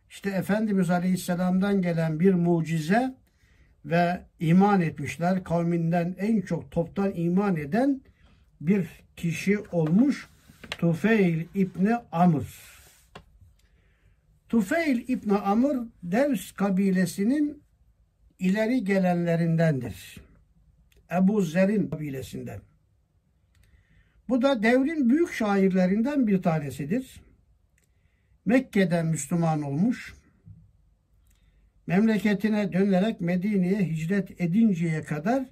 işte 0.10 0.30
Efendimiz 0.30 0.90
Aleyhisselam'dan 0.90 1.82
gelen 1.82 2.20
bir 2.20 2.34
mucize 2.34 3.16
ve 3.90 4.22
iman 4.40 4.82
etmişler. 4.82 5.44
Kavminden 5.44 6.16
en 6.18 6.42
çok 6.42 6.72
toptan 6.72 7.12
iman 7.16 7.56
eden 7.56 8.02
bir 8.62 8.88
kişi 9.16 9.60
olmuş 9.60 10.28
Tufeil 10.70 11.46
İbni 11.56 11.96
Amr. 12.12 12.44
Tufeil 14.50 15.10
İbni 15.10 15.34
Amr 15.34 15.76
Devs 16.04 16.52
kabilesinin 16.52 17.64
ileri 18.40 18.84
gelenlerindendir. 18.84 20.18
Ebu 21.12 21.42
Zer'in 21.42 21.88
kabilesinden. 21.88 22.60
Bu 24.30 24.42
da 24.42 24.64
devrin 24.64 25.10
büyük 25.10 25.34
şairlerinden 25.34 26.28
bir 26.28 26.42
tanesidir. 26.42 27.22
Mekke'den 28.46 29.06
Müslüman 29.06 29.62
olmuş. 29.62 30.17
Memleketine 31.88 32.74
dönerek 32.74 33.22
Medine'ye 33.22 33.80
hicret 33.80 34.42
edinceye 34.42 35.02
kadar 35.02 35.46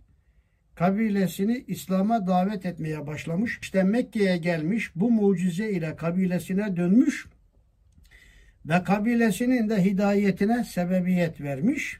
kabilesini 0.75 1.63
İslam'a 1.67 2.27
davet 2.27 2.65
etmeye 2.65 3.07
başlamış. 3.07 3.59
İşte 3.61 3.83
Mekke'ye 3.83 4.37
gelmiş 4.37 4.91
bu 4.95 5.11
mucize 5.11 5.69
ile 5.71 5.95
kabilesine 5.95 6.75
dönmüş 6.75 7.27
ve 8.65 8.83
kabilesinin 8.83 9.69
de 9.69 9.85
hidayetine 9.85 10.63
sebebiyet 10.63 11.41
vermiş. 11.41 11.99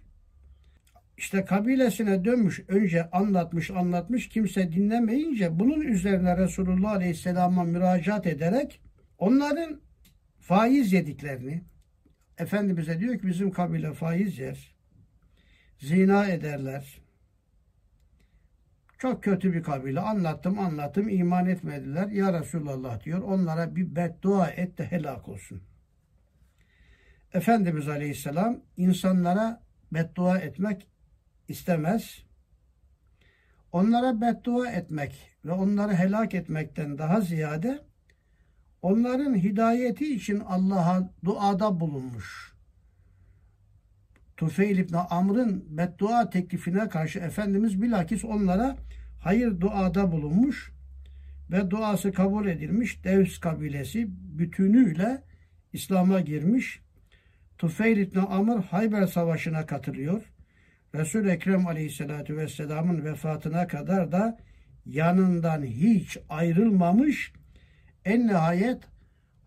İşte 1.18 1.46
kabilesine 1.46 2.26
dönmüş, 2.26 2.62
önce 2.68 3.10
anlatmış 3.12 3.72
anlatmış, 3.72 4.30
kimse 4.30 4.72
dinlemeyince 4.72 5.60
bunun 5.60 5.82
üzerine 5.82 6.38
Resulullah 6.38 6.92
Aleyhisselam'a 6.92 7.64
müracaat 7.64 8.28
ederek 8.28 8.82
onların 9.18 9.82
faiz 10.40 10.94
yediklerini 10.94 11.62
Efendimiz'e 12.38 13.00
diyor 13.00 13.20
ki 13.20 13.28
bizim 13.28 13.52
kabile 13.52 13.94
faiz 13.94 14.40
yer. 14.40 14.76
Zina 15.78 16.28
ederler. 16.28 17.02
Çok 18.98 19.24
kötü 19.24 19.54
bir 19.54 19.64
kabile. 19.64 20.00
Anlattım 20.00 20.60
anlattım 20.60 21.10
iman 21.10 21.46
etmediler. 21.46 22.08
Ya 22.08 22.40
Resulallah 22.40 23.04
diyor 23.04 23.22
onlara 23.22 23.76
bir 23.76 23.96
beddua 23.96 24.48
et 24.48 24.78
de 24.78 24.86
helak 24.86 25.28
olsun. 25.28 25.64
Efendimiz 27.34 27.88
Aleyhisselam 27.88 28.62
insanlara 28.78 29.64
beddua 29.92 30.38
etmek 30.38 30.88
istemez. 31.48 32.26
Onlara 33.72 34.22
beddua 34.22 34.72
etmek 34.72 35.38
ve 35.46 35.52
onları 35.52 35.94
helak 35.94 36.34
etmekten 36.34 36.98
daha 36.98 37.22
ziyade 37.22 37.86
onların 38.86 39.36
hidayeti 39.36 40.16
için 40.16 40.40
Allah'a 40.40 41.14
duada 41.24 41.80
bulunmuş. 41.80 42.54
Tufeil 44.38 44.78
İbni 44.78 44.98
Amr'ın 44.98 45.78
beddua 45.78 46.30
teklifine 46.30 46.90
karşı 46.90 47.20
Efendimiz 47.20 47.82
bilakis 47.82 48.26
onlara 48.26 48.78
hayır 49.20 49.60
duada 49.60 50.12
bulunmuş 50.12 50.72
ve 51.52 51.72
duası 51.72 52.12
kabul 52.12 52.48
edilmiş. 52.48 53.04
Devs 53.04 53.38
kabilesi 53.38 54.08
bütünüyle 54.40 55.24
İslam'a 55.74 56.22
girmiş. 56.22 56.80
Tufeil 57.58 57.98
İbni 57.98 58.22
Amr 58.22 58.64
Hayber 58.64 59.08
Savaşı'na 59.08 59.66
katılıyor. 59.66 60.22
Resul-i 60.96 61.30
Ekrem 61.30 61.68
Aleyhisselatü 61.68 62.38
Vesselam'ın 62.38 63.06
vefatına 63.06 63.68
kadar 63.68 64.12
da 64.12 64.38
yanından 64.86 65.64
hiç 65.64 66.18
ayrılmamış. 66.30 67.34
En 68.06 68.28
nihayet 68.28 68.84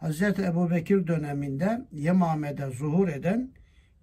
Hz. 0.00 0.22
Ebu 0.22 0.70
Bekir 0.70 1.06
döneminde 1.06 1.80
Yemame'de 1.92 2.70
zuhur 2.70 3.08
eden 3.08 3.50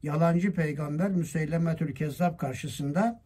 yalancı 0.04 0.54
peygamber 0.54 1.12
Müseylemetül 1.12 1.96
Kezzab 1.96 2.38
karşısında 2.38 3.22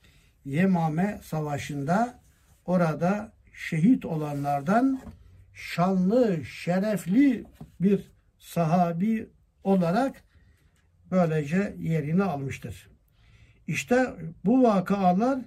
Yemame 0.45 1.19
Savaşı'nda 1.23 2.19
orada 2.65 3.31
şehit 3.53 4.05
olanlardan 4.05 5.01
şanlı, 5.53 6.45
şerefli 6.45 7.45
bir 7.81 8.11
sahabi 8.39 9.29
olarak 9.63 10.23
böylece 11.11 11.75
yerini 11.79 12.23
almıştır. 12.23 12.89
İşte 13.67 14.09
bu 14.45 14.63
vakalar 14.63 15.39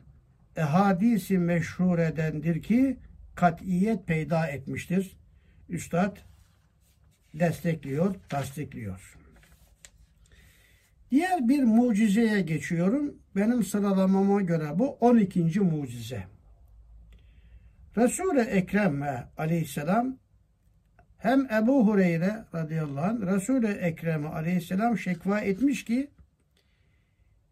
ehadisi 0.57 1.39
meşhur 1.39 1.99
edendir 1.99 2.63
ki 2.63 2.99
katiyet 3.35 4.07
peyda 4.07 4.47
etmiştir. 4.47 5.22
Üstad 5.73 6.17
destekliyor, 7.35 8.15
tasdikliyor. 8.29 9.19
Diğer 11.11 11.49
bir 11.49 11.63
mucizeye 11.63 12.41
geçiyorum. 12.41 13.15
Benim 13.37 13.63
sıralamama 13.63 14.43
göre 14.43 14.79
bu 14.79 14.91
12. 14.91 15.61
mucize. 15.61 16.25
Resul-i 17.97 18.41
Ekrem 18.41 19.03
aleyhisselam 19.39 20.17
hem 21.19 21.41
Ebu 21.53 21.87
Hureyre 21.87 22.45
radıyallahu 22.55 23.05
anh 23.05 23.35
Resul-i 23.35 23.67
Ekrem'e 23.67 24.29
aleyhisselam 24.29 24.99
şekva 24.99 25.41
etmiş 25.41 25.85
ki 25.85 26.11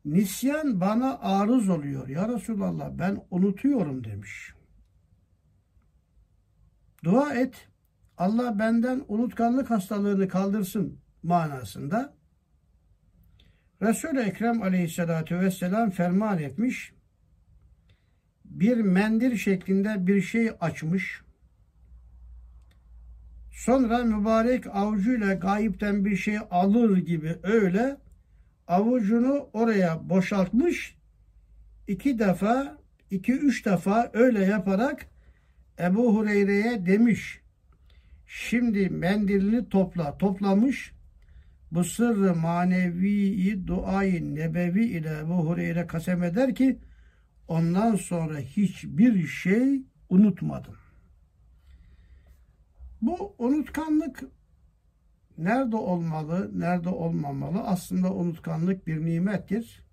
nisyan 0.04 0.80
bana 0.80 1.18
arız 1.18 1.68
oluyor. 1.68 2.08
Ya 2.08 2.28
Resulallah 2.28 2.90
ben 2.98 3.22
unutuyorum 3.30 4.04
demiş. 4.04 4.54
Dua 7.04 7.34
et. 7.34 7.69
Allah 8.20 8.58
benden 8.58 9.04
unutkanlık 9.08 9.70
hastalığını 9.70 10.28
kaldırsın 10.28 10.98
manasında. 11.22 12.14
Resul-i 13.82 14.20
Ekrem 14.20 14.62
aleyhissalatü 14.62 15.40
vesselam 15.40 15.90
ferman 15.90 16.38
etmiş. 16.38 16.92
Bir 18.44 18.76
mendil 18.76 19.36
şeklinde 19.36 20.06
bir 20.06 20.20
şey 20.20 20.50
açmış. 20.60 21.22
Sonra 23.52 23.98
mübarek 23.98 24.66
avucuyla 24.66 25.34
gayipten 25.34 26.04
bir 26.04 26.16
şey 26.16 26.38
alır 26.50 26.96
gibi 26.96 27.38
öyle 27.42 27.96
avucunu 28.68 29.48
oraya 29.52 30.08
boşaltmış. 30.10 30.96
iki 31.88 32.18
defa, 32.18 32.78
iki 33.10 33.32
üç 33.32 33.66
defa 33.66 34.10
öyle 34.12 34.44
yaparak 34.44 35.06
Ebu 35.78 36.16
Hureyre'ye 36.16 36.86
demiş. 36.86 37.39
Şimdi 38.32 38.90
mendilini 38.90 39.68
topla. 39.68 40.18
Toplamış. 40.18 40.92
Bu 41.72 41.84
sırrı 41.84 42.34
manevi 42.34 43.66
duayı 43.66 44.34
nebevi 44.34 44.84
ile 44.84 45.18
Ebu 45.18 45.34
Hureyre 45.34 45.86
kasem 45.86 46.22
eder 46.22 46.54
ki 46.54 46.78
ondan 47.48 47.96
sonra 47.96 48.38
hiçbir 48.38 49.26
şey 49.26 49.82
unutmadım. 50.08 50.76
Bu 53.02 53.34
unutkanlık 53.38 54.22
nerede 55.38 55.76
olmalı, 55.76 56.50
nerede 56.54 56.88
olmamalı? 56.88 57.60
Aslında 57.60 58.14
unutkanlık 58.14 58.86
bir 58.86 59.04
nimettir. 59.04 59.84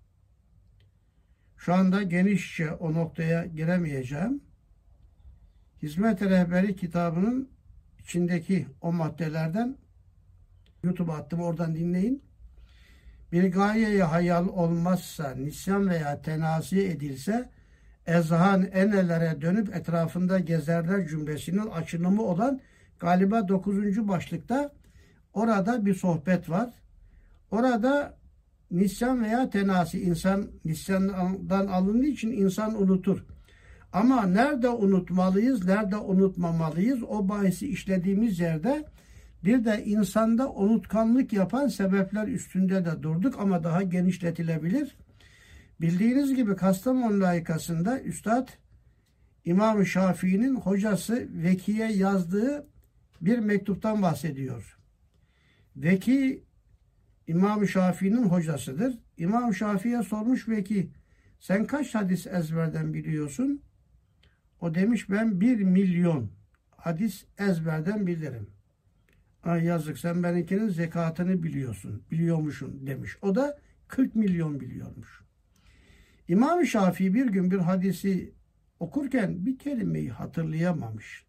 Şu 1.56 1.74
anda 1.74 2.02
genişçe 2.02 2.72
o 2.72 2.94
noktaya 2.94 3.46
giremeyeceğim. 3.46 4.40
Hizmet 5.82 6.22
Rehberi 6.22 6.76
kitabının 6.76 7.57
içindeki 8.08 8.66
o 8.80 8.92
maddelerden 8.92 9.76
YouTube'a 10.82 11.16
attım 11.16 11.40
oradan 11.40 11.74
dinleyin. 11.74 12.22
Bir 13.32 13.52
gayeye 13.52 14.02
hayal 14.02 14.48
olmazsa, 14.48 15.30
nisyan 15.30 15.88
veya 15.88 16.22
tenasi 16.22 16.88
edilse, 16.88 17.48
ezhan 18.06 18.62
enelere 18.62 19.40
dönüp 19.40 19.76
etrafında 19.76 20.38
gezerler 20.38 21.08
cümlesinin 21.08 21.66
açılımı 21.66 22.22
olan 22.22 22.60
galiba 22.98 23.48
9. 23.48 24.08
başlıkta 24.08 24.72
orada 25.32 25.86
bir 25.86 25.94
sohbet 25.94 26.50
var. 26.50 26.70
Orada 27.50 28.16
nisyan 28.70 29.22
veya 29.24 29.50
tenasi 29.50 30.00
insan 30.02 30.46
nisyandan 30.64 31.66
alındığı 31.66 32.06
için 32.06 32.30
insan 32.30 32.82
unutur. 32.82 33.24
Ama 33.92 34.26
nerede 34.26 34.68
unutmalıyız, 34.68 35.66
nerede 35.66 35.96
unutmamalıyız 35.96 37.02
o 37.02 37.28
bahisi 37.28 37.68
işlediğimiz 37.68 38.40
yerde 38.40 38.84
bir 39.44 39.64
de 39.64 39.84
insanda 39.84 40.52
unutkanlık 40.52 41.32
yapan 41.32 41.68
sebepler 41.68 42.28
üstünde 42.28 42.84
de 42.84 43.02
durduk 43.02 43.34
ama 43.38 43.64
daha 43.64 43.82
genişletilebilir. 43.82 44.96
Bildiğiniz 45.80 46.34
gibi 46.34 46.56
Kastamonu 46.56 47.20
layıkasında 47.20 48.00
Üstad 48.00 48.48
İmam 49.44 49.86
Şafii'nin 49.86 50.56
hocası 50.56 51.28
Veki'ye 51.30 51.92
yazdığı 51.92 52.66
bir 53.20 53.38
mektuptan 53.38 54.02
bahsediyor. 54.02 54.78
Veki 55.76 56.44
İmam 57.26 57.68
Şafii'nin 57.68 58.22
hocasıdır. 58.22 58.98
İmam 59.16 59.54
Şafii'ye 59.54 60.02
sormuş 60.02 60.48
Veki 60.48 60.90
sen 61.40 61.66
kaç 61.66 61.94
hadis 61.94 62.26
ezberden 62.26 62.94
biliyorsun? 62.94 63.62
O 64.60 64.74
demiş 64.74 65.10
ben 65.10 65.40
bir 65.40 65.62
milyon 65.62 66.30
hadis 66.70 67.24
ezberden 67.38 68.06
bilirim. 68.06 68.50
Ay 69.42 69.64
yazık 69.64 69.98
sen 69.98 70.22
benimkinin 70.22 70.68
zekatını 70.68 71.42
biliyorsun, 71.42 72.02
biliyormuşsun 72.10 72.86
demiş. 72.86 73.16
O 73.22 73.34
da 73.34 73.58
40 73.88 74.14
milyon 74.14 74.60
biliyormuş. 74.60 75.22
İmam 76.28 76.66
Şafii 76.66 77.14
bir 77.14 77.26
gün 77.26 77.50
bir 77.50 77.58
hadisi 77.58 78.32
okurken 78.80 79.46
bir 79.46 79.58
kelimeyi 79.58 80.10
hatırlayamamış. 80.10 81.24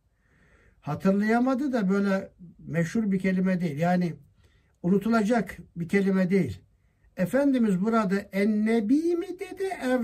Hatırlayamadı 0.82 1.74
da 1.74 1.89
böyle 1.89 2.32
meşhur 2.68 3.12
bir 3.12 3.20
kelime 3.20 3.62
değil. 3.62 3.78
Yani 3.78 4.13
unutulacak 4.84 5.58
bir 5.76 5.89
kelime 5.89 6.30
değil. 6.30 6.62
Efendimiz 7.19 7.82
burada 7.82 8.15
ennebi 8.15 9.15
mi 9.15 9.27
dedi, 9.39 9.63
er 9.82 9.99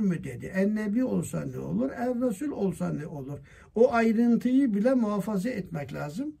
mü 0.00 0.24
dedi. 0.24 0.46
Ennebi 0.46 1.04
olsa 1.04 1.44
ne 1.44 1.58
olur, 1.58 1.90
er 1.90 2.48
olsa 2.50 2.88
ne 2.88 3.06
olur. 3.06 3.38
O 3.74 3.92
ayrıntıyı 3.92 4.74
bile 4.74 4.94
muhafaza 4.94 5.48
etmek 5.48 5.92
lazım. 5.92 6.36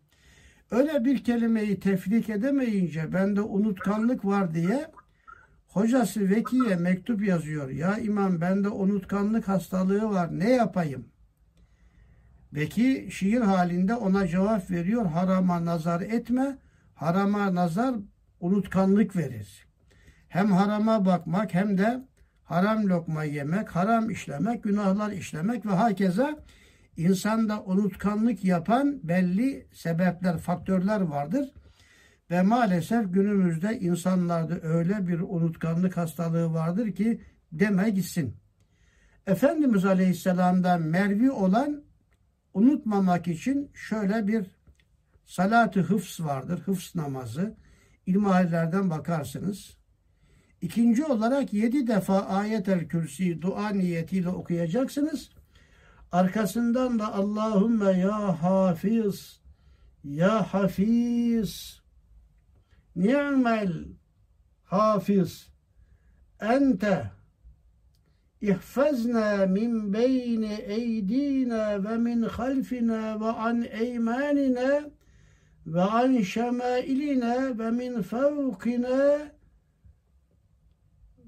Öyle 0.70 1.04
bir 1.04 1.24
kelimeyi 1.24 1.80
tefrik 1.80 2.30
edemeyince 2.30 3.12
bende 3.12 3.40
unutkanlık 3.40 4.24
var 4.24 4.54
diye 4.54 4.90
hocası 5.68 6.30
Veki'ye 6.30 6.76
mektup 6.76 7.26
yazıyor. 7.26 7.70
Ya 7.70 7.98
imam 7.98 8.40
bende 8.40 8.68
unutkanlık 8.68 9.48
hastalığı 9.48 10.10
var 10.10 10.38
ne 10.38 10.50
yapayım? 10.50 11.04
Veki 12.52 13.08
şiir 13.10 13.40
halinde 13.40 13.94
ona 13.94 14.28
cevap 14.28 14.70
veriyor. 14.70 15.06
Harama 15.06 15.64
nazar 15.64 16.00
etme. 16.00 16.58
Harama 16.94 17.54
nazar 17.54 17.94
unutkanlık 18.40 19.16
verir. 19.16 19.69
Hem 20.30 20.52
harama 20.52 21.04
bakmak 21.04 21.54
hem 21.54 21.78
de 21.78 22.04
haram 22.44 22.88
lokma 22.88 23.24
yemek, 23.24 23.68
haram 23.68 24.10
işlemek, 24.10 24.62
günahlar 24.64 25.12
işlemek 25.12 25.66
ve 25.66 25.70
hakeza 25.70 26.38
insanda 26.96 27.62
unutkanlık 27.64 28.44
yapan 28.44 29.00
belli 29.02 29.66
sebepler, 29.72 30.38
faktörler 30.38 31.00
vardır. 31.00 31.52
Ve 32.30 32.42
maalesef 32.42 33.14
günümüzde 33.14 33.80
insanlarda 33.80 34.60
öyle 34.62 35.06
bir 35.06 35.20
unutkanlık 35.20 35.96
hastalığı 35.96 36.54
vardır 36.54 36.92
ki 36.92 37.20
deme 37.52 37.90
gitsin. 37.90 38.36
Efendimiz 39.26 39.84
Aleyhisselam'dan 39.84 40.82
mervi 40.82 41.30
olan 41.30 41.82
unutmamak 42.54 43.28
için 43.28 43.70
şöyle 43.74 44.26
bir 44.26 44.46
salatı 45.26 45.80
hıfz 45.80 46.20
vardır. 46.20 46.60
Hıfz 46.60 46.94
namazı. 46.94 47.56
İlmihallerden 48.06 48.90
bakarsınız. 48.90 49.79
İkinci 50.60 51.04
olarak 51.04 51.52
yedi 51.52 51.86
defa 51.86 52.20
ayet-el 52.20 52.88
kürsi 52.88 53.42
dua 53.42 53.68
niyetiyle 53.68 54.28
okuyacaksınız. 54.28 55.30
Arkasından 56.12 56.98
da 56.98 57.14
Allahümme 57.14 57.92
ya 57.92 58.42
hafiz 58.42 59.40
ya 60.04 60.54
hafiz. 60.54 61.80
Ni'mel 62.96 63.84
hafiz. 64.64 65.48
Ente. 66.40 67.10
İhfazna 68.40 69.46
min 69.46 69.92
beyni 69.92 70.54
eydina 70.54 71.84
ve 71.84 71.96
min 71.96 72.22
halfina 72.22 73.20
ve 73.20 73.26
an 73.26 73.66
eymanina 73.70 74.80
ve 75.66 75.80
an 75.80 76.20
şemailina 76.20 77.58
ve 77.58 77.70
min 77.70 78.02
fevkina 78.02 79.30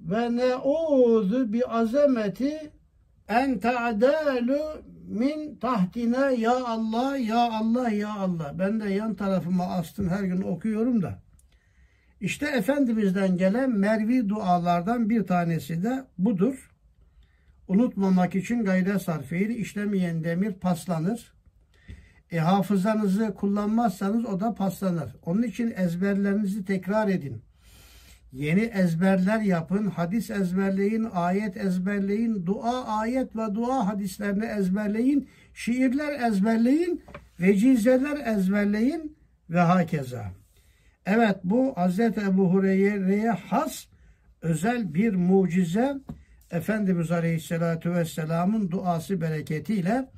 ve 0.05 0.37
ne'udhu 0.37 1.53
bi 1.53 1.65
azameti 1.65 2.71
en 3.29 3.59
ta'dalu 3.59 4.83
min 5.09 5.57
tahtina 5.57 6.31
ya 6.31 6.67
Allah 6.67 7.17
ya 7.17 7.53
Allah 7.53 7.91
ya 7.91 8.15
Allah. 8.15 8.59
Ben 8.59 8.81
de 8.81 8.91
yan 8.91 9.15
tarafıma 9.15 9.65
astım 9.65 10.09
her 10.09 10.23
gün 10.25 10.43
okuyorum 10.43 11.03
da. 11.03 11.23
İşte 12.21 12.47
Efendimiz'den 12.47 13.37
gelen 13.37 13.71
mervi 13.71 14.29
dualardan 14.29 15.11
bir 15.11 15.27
tanesi 15.27 15.83
de 15.83 16.05
budur. 16.19 16.71
Unutmamak 17.69 18.35
için 18.35 18.65
gayret 18.65 19.03
sarf 19.03 19.33
edin. 19.33 19.55
İşlemeyen 19.55 20.25
demir 20.25 20.53
paslanır. 20.53 21.33
E, 22.31 22.39
hafızanızı 22.39 23.35
kullanmazsanız 23.35 24.25
o 24.25 24.41
da 24.41 24.55
paslanır. 24.55 25.17
Onun 25.27 25.43
için 25.43 25.73
ezberlerinizi 25.77 26.65
tekrar 26.65 27.09
edin. 27.09 27.43
Yeni 28.33 28.61
ezberler 28.61 29.41
yapın, 29.41 29.87
hadis 29.87 30.30
ezberleyin, 30.30 31.09
ayet 31.14 31.57
ezberleyin, 31.57 32.47
dua 32.47 32.85
ayet 32.85 33.37
ve 33.37 33.55
dua 33.55 33.87
hadislerini 33.87 34.45
ezberleyin, 34.45 35.28
şiirler 35.55 36.28
ezberleyin, 36.28 37.03
vecizeler 37.41 38.37
ezberleyin 38.37 39.16
ve 39.51 39.61
hakeza. 39.61 40.24
Evet 41.07 41.37
bu 41.45 41.74
Hz. 41.76 42.01
Ebu 42.01 42.53
Hureyre'ye 42.53 43.30
has 43.30 43.87
özel 44.43 44.95
bir 44.95 45.14
mucize 45.14 45.95
Efendimiz 46.51 47.11
Aleyhisselatü 47.11 47.95
Vesselam'ın 47.95 48.70
duası 48.70 49.20
bereketiyle 49.20 50.09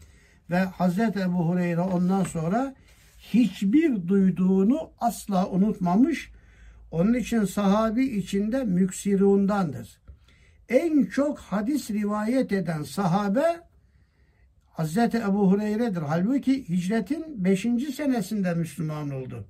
ve 0.51 0.65
Hz. 0.65 0.99
Ebu 0.99 1.49
Hureyre 1.49 1.81
ondan 1.81 2.25
sonra 2.25 2.75
hiçbir 3.19 4.09
duyduğunu 4.09 4.91
asla 5.01 5.51
unutmamış. 5.51 6.34
Onun 6.95 7.15
için 7.15 7.45
sahabi 7.45 8.05
içinde 8.05 8.65
müksirundandır. 8.65 10.01
En 10.69 11.05
çok 11.05 11.39
hadis 11.39 11.91
rivayet 11.91 12.53
eden 12.53 12.83
sahabe 12.83 13.45
Hz. 14.79 14.99
Ebu 14.99 15.51
Hureyre'dir. 15.51 16.03
Halbuki 16.03 16.69
hicretin 16.69 17.45
5. 17.45 17.61
senesinde 17.97 18.55
Müslüman 18.55 19.11
oldu. 19.11 19.47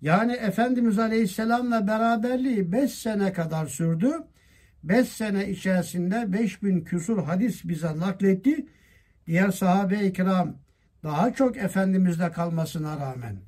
Yani 0.00 0.32
Efendimiz 0.32 0.98
Aleyhisselam'la 0.98 1.86
beraberliği 1.86 2.72
5 2.72 2.94
sene 2.94 3.32
kadar 3.32 3.66
sürdü. 3.66 4.12
5 4.84 5.08
sene 5.08 5.50
içerisinde 5.50 6.32
5000 6.32 6.80
küsur 6.80 7.22
hadis 7.22 7.64
bize 7.64 7.98
nakletti. 7.98 8.66
Diğer 9.26 9.50
sahabe-i 9.50 10.12
kiram 10.12 10.56
daha 11.02 11.32
çok 11.34 11.56
Efendimiz'de 11.56 12.32
kalmasına 12.32 12.96
rağmen 12.96 13.47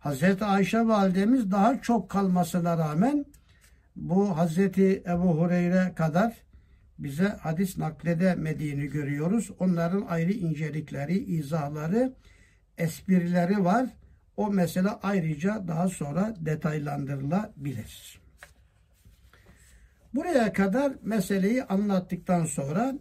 Hazreti 0.00 0.44
Ayşe 0.44 0.86
validemiz 0.86 1.50
daha 1.50 1.82
çok 1.82 2.10
kalmasına 2.10 2.78
rağmen 2.78 3.24
bu 3.96 4.38
Hazreti 4.38 5.02
Ebu 5.06 5.40
Hureyre 5.40 5.92
kadar 5.94 6.36
bize 6.98 7.28
hadis 7.28 7.78
nakledemediğini 7.78 8.86
görüyoruz. 8.86 9.50
Onların 9.58 10.06
ayrı 10.08 10.32
incelikleri, 10.32 11.18
izahları, 11.18 12.12
esprileri 12.78 13.64
var. 13.64 13.86
O 14.36 14.50
mesele 14.50 14.88
ayrıca 14.88 15.68
daha 15.68 15.88
sonra 15.88 16.34
detaylandırılabilir. 16.40 18.20
Buraya 20.14 20.52
kadar 20.52 20.92
meseleyi 21.02 21.64
anlattıktan 21.64 22.44
sonra 22.44 22.94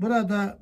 burada 0.00 0.58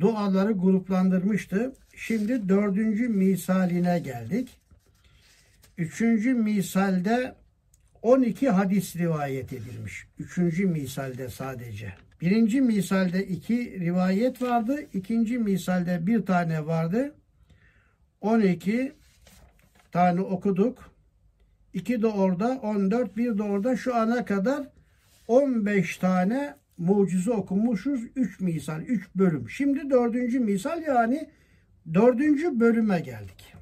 duaları 0.00 0.52
gruplandırmıştı. 0.52 1.72
Şimdi 1.96 2.48
dördüncü 2.48 3.08
misaline 3.08 3.98
geldik. 3.98 4.57
Üçüncü 5.78 6.34
misalde 6.34 7.34
12 8.02 8.48
hadis 8.48 8.96
rivayet 8.96 9.52
edilmiş. 9.52 10.06
Üçüncü 10.18 10.66
misalde 10.66 11.28
sadece. 11.28 11.94
Birinci 12.20 12.60
misalde 12.60 13.26
iki 13.26 13.80
rivayet 13.80 14.42
vardı. 14.42 14.86
İkinci 14.92 15.38
misalde 15.38 16.06
bir 16.06 16.26
tane 16.26 16.66
vardı. 16.66 17.14
12 18.20 18.92
tane 19.92 20.20
okuduk. 20.20 20.90
İki 21.74 22.02
de 22.02 22.06
orada, 22.06 22.58
14, 22.62 23.16
bir 23.16 23.38
de 23.38 23.42
orada 23.42 23.76
şu 23.76 23.96
ana 23.96 24.24
kadar 24.24 24.68
15 25.28 25.96
tane 25.96 26.54
mucize 26.78 27.30
okumuşuz. 27.30 28.00
3 28.16 28.40
misal, 28.40 28.80
3 28.80 29.08
bölüm. 29.14 29.50
Şimdi 29.50 29.90
dördüncü 29.90 30.40
misal 30.40 30.82
yani 30.82 31.28
dördüncü 31.94 32.60
bölüme 32.60 33.00
geldik. 33.00 33.57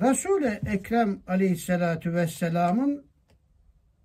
Resul-i 0.00 0.60
Ekrem 0.66 1.22
aleyhissalatu 1.26 2.14
vesselamın 2.14 3.06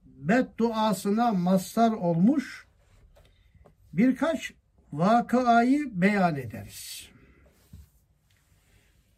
bedduasına 0.05 1.31
mazhar 1.31 1.91
olmuş 1.91 2.67
birkaç 3.93 4.53
vakayı 4.93 6.01
beyan 6.01 6.35
ederiz. 6.35 7.09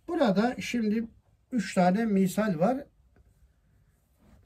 Burada 0.08 0.56
şimdi 0.60 1.08
üç 1.52 1.74
tane 1.74 2.06
misal 2.06 2.60
var. 2.60 2.78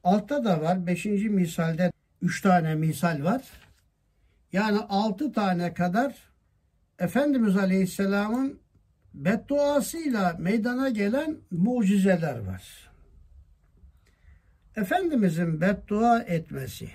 Altta 0.03 0.45
da 0.45 0.61
var. 0.61 0.88
Beşinci 0.88 1.30
misalde 1.30 1.91
üç 2.21 2.41
tane 2.41 2.76
misal 2.76 3.24
var. 3.24 3.41
Yani 4.51 4.80
altı 4.80 5.34
tane 5.34 5.74
kadar 5.74 6.15
Efendimiz 6.99 7.57
Aleyhisselam'ın 7.57 8.62
bedduasıyla 9.14 10.36
meydana 10.39 10.89
gelen 10.89 11.38
mucizeler 11.51 12.39
var. 12.39 12.91
Efendimizin 14.76 15.61
beddua 15.61 16.20
etmesi 16.20 16.89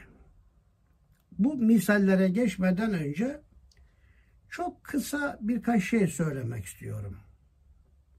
bu 1.38 1.54
misallere 1.54 2.28
geçmeden 2.28 2.92
önce 2.92 3.40
çok 4.50 4.84
kısa 4.84 5.38
birkaç 5.40 5.84
şey 5.84 6.06
söylemek 6.06 6.64
istiyorum. 6.64 7.16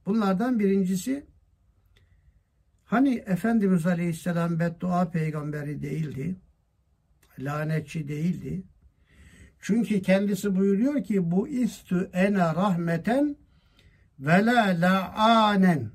Bunlardan 0.05 0.59
birincisi 0.59 1.25
hani 2.85 3.15
Efendimiz 3.15 3.85
Aleyhisselam 3.85 4.59
beddua 4.59 5.11
peygamberi 5.11 5.81
değildi. 5.81 6.35
Lanetçi 7.39 8.07
değildi. 8.07 8.63
Çünkü 9.59 10.01
kendisi 10.01 10.55
buyuruyor 10.55 11.03
ki 11.03 11.31
bu 11.31 11.47
istü 11.47 12.09
ene 12.13 12.39
rahmeten 12.39 13.35
ve 14.19 14.45
la 14.45 14.81
la'anen. 14.81 15.91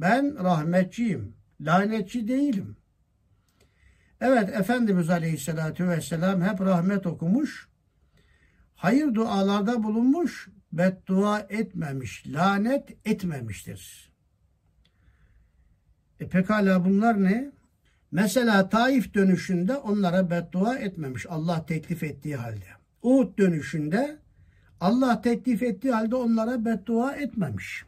Ben 0.00 0.44
rahmetçiyim. 0.44 1.36
Lanetçi 1.60 2.28
değilim. 2.28 2.76
Evet 4.20 4.48
Efendimiz 4.48 5.10
Aleyhisselatü 5.10 5.88
Vesselam 5.88 6.42
hep 6.42 6.60
rahmet 6.60 7.06
okumuş. 7.06 7.68
Hayır 8.74 9.14
dualarda 9.14 9.82
bulunmuş. 9.82 10.48
Beddua 10.72 11.40
etmemiş. 11.40 12.26
Lanet 12.26 13.06
etmemiştir. 13.06 14.12
E 16.20 16.28
pekala 16.28 16.84
bunlar 16.84 17.24
ne? 17.24 17.52
Mesela 18.10 18.68
Taif 18.68 19.14
dönüşünde 19.14 19.76
onlara 19.76 20.30
beddua 20.30 20.78
etmemiş. 20.78 21.26
Allah 21.28 21.66
teklif 21.66 22.02
ettiği 22.02 22.36
halde. 22.36 22.66
Uhud 23.02 23.38
dönüşünde 23.38 24.18
Allah 24.84 25.20
teklif 25.20 25.62
ettiği 25.62 25.92
halde 25.92 26.16
onlara 26.16 26.64
beddua 26.64 27.16
etmemiş. 27.16 27.84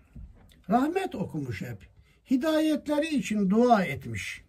Rahmet 0.71 1.15
okumuş 1.15 1.63
hep. 1.63 1.89
Hidayetleri 2.31 3.17
için 3.17 3.51
dua 3.51 3.85
etmiş. 3.85 4.45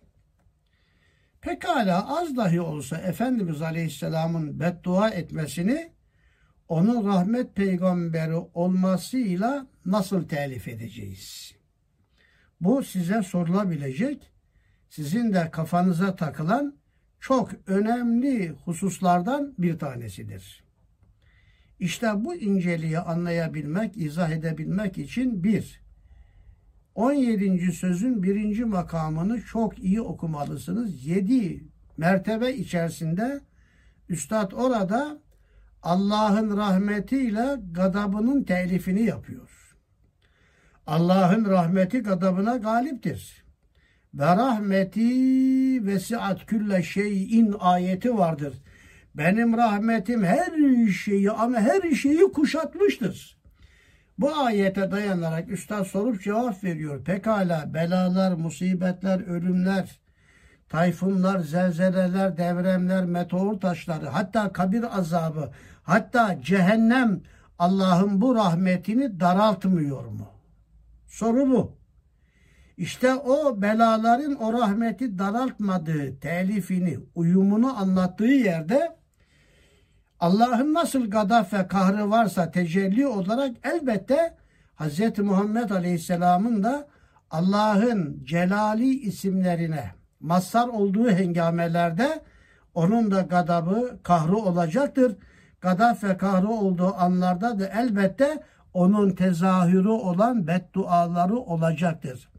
Pekala 1.42 2.20
az 2.20 2.38
dahi 2.38 2.62
olsa 2.62 2.98
Efendimiz 2.98 3.62
Aleyhisselam'ın 3.62 4.60
beddua 4.60 5.10
etmesini 5.10 5.92
onun 6.68 7.08
rahmet 7.08 7.56
peygamberi 7.56 8.36
olmasıyla 8.36 9.68
nasıl 9.86 10.28
telif 10.28 10.68
edeceğiz? 10.68 11.56
Bu 12.62 12.84
size 12.84 13.24
sorulabilecek, 13.24 14.32
sizin 14.90 15.34
de 15.34 15.52
kafanıza 15.52 16.16
takılan 16.16 16.76
çok 17.20 17.52
önemli 17.66 18.50
hususlardan 18.50 19.54
bir 19.58 19.80
tanesidir. 19.80 20.67
İşte 21.80 22.26
bu 22.26 22.36
inceliği 22.36 23.00
anlayabilmek, 23.00 23.98
izah 23.98 24.30
edebilmek 24.30 24.98
için 24.98 25.44
bir, 25.44 25.82
17. 26.96 27.72
sözün 27.72 28.24
birinci 28.24 28.66
makamını 28.66 29.42
çok 29.42 29.80
iyi 29.80 30.02
okumalısınız. 30.02 31.06
7 31.06 31.64
mertebe 31.98 32.54
içerisinde 32.54 33.42
Üstad 34.10 34.52
orada 34.52 35.22
Allah'ın 35.84 36.58
rahmetiyle 36.58 37.56
gadabının 37.72 38.44
telifini 38.44 39.04
yapıyor. 39.04 39.76
Allah'ın 40.88 41.46
rahmeti 41.46 42.00
gadabına 42.00 42.58
galiptir. 42.58 43.44
Ve 44.14 44.26
rahmeti 44.26 45.06
vesiat 45.86 46.46
külle 46.46 46.84
şeyin 46.84 47.56
ayeti 47.60 48.18
vardır. 48.18 48.54
Benim 49.18 49.58
rahmetim 49.58 50.24
her 50.24 50.52
şeyi 50.92 51.32
ama 51.32 51.60
her 51.60 51.92
şeyi 51.92 52.32
kuşatmıştır. 52.32 53.38
Bu 54.18 54.36
ayete 54.36 54.92
dayanarak 54.92 55.50
üstad 55.52 55.84
sorup 55.84 56.22
cevap 56.24 56.64
veriyor. 56.64 57.04
Pekala 57.04 57.74
belalar, 57.74 58.32
musibetler, 58.32 59.20
ölümler, 59.20 60.00
tayfunlar, 60.70 61.40
zelzeleler, 61.40 62.38
devremler, 62.38 63.06
meteor 63.06 63.60
taşları, 63.60 64.08
hatta 64.08 64.54
kabir 64.54 64.98
azabı, 65.00 65.52
hatta 65.84 66.42
cehennem 66.42 67.22
Allah'ın 67.60 68.22
bu 68.22 68.36
rahmetini 68.36 69.20
daraltmıyor 69.20 70.06
mu? 70.06 70.28
Soru 71.08 71.50
bu. 71.50 71.78
İşte 72.78 73.16
o 73.16 73.62
belaların 73.62 74.36
o 74.36 74.54
rahmeti 74.54 75.20
daraltmadığı 75.20 76.20
telifini, 76.20 77.00
uyumunu 77.16 77.80
anlattığı 77.80 78.26
yerde 78.26 78.98
Allah'ın 80.20 80.74
nasıl 80.74 81.10
gadaf 81.10 81.54
ve 81.54 81.68
kahrı 81.68 82.10
varsa 82.10 82.52
tecelli 82.52 83.08
olarak 83.08 83.52
elbette 83.64 84.34
Hz. 84.76 85.20
Muhammed 85.20 85.70
Aleyhisselam'ın 85.70 86.64
da 86.64 86.88
Allah'ın 87.32 88.22
celali 88.24 89.00
isimlerine 89.00 89.92
mazhar 90.20 90.68
olduğu 90.68 91.10
hengamelerde 91.10 92.22
onun 92.74 93.12
da 93.12 93.22
gadabı, 93.22 94.00
kahrı 94.04 94.38
olacaktır. 94.38 95.16
Gadaf 95.62 96.04
ve 96.04 96.18
kahrı 96.18 96.50
olduğu 96.50 96.94
anlarda 96.96 97.60
da 97.60 97.68
elbette 97.68 98.44
onun 98.74 99.10
tezahürü 99.10 99.90
olan 99.90 100.48
bedduaları 100.48 101.38
olacaktır. 101.38 102.30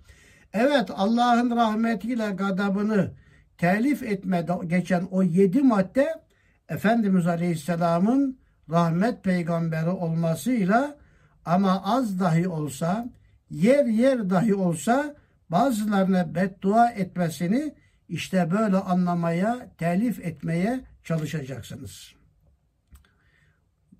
Evet 0.53 0.91
Allah'ın 0.97 1.57
rahmetiyle 1.57 2.31
gadabını 2.31 3.11
telif 3.59 4.03
etmede 4.03 4.53
geçen 4.67 5.09
o 5.11 5.23
yedi 5.23 5.63
madde 5.63 6.28
Efendimiz 6.69 7.27
Aleyhisselam'ın 7.27 8.39
rahmet 8.71 9.25
peygamberi 9.25 9.91
olmasıyla 9.91 10.97
ama 11.45 11.83
az 11.85 12.21
dahi 12.21 12.49
olsa 12.49 13.09
yer 13.51 13.85
yer 13.85 14.31
dahi 14.31 14.55
olsa 14.55 15.15
bazılarına 15.51 16.35
beddua 16.35 16.91
etmesini 16.91 17.75
işte 18.09 18.51
böyle 18.51 18.77
anlamaya, 18.77 19.69
telif 19.79 20.21
etmeye 20.21 20.81
çalışacaksınız. 21.05 22.13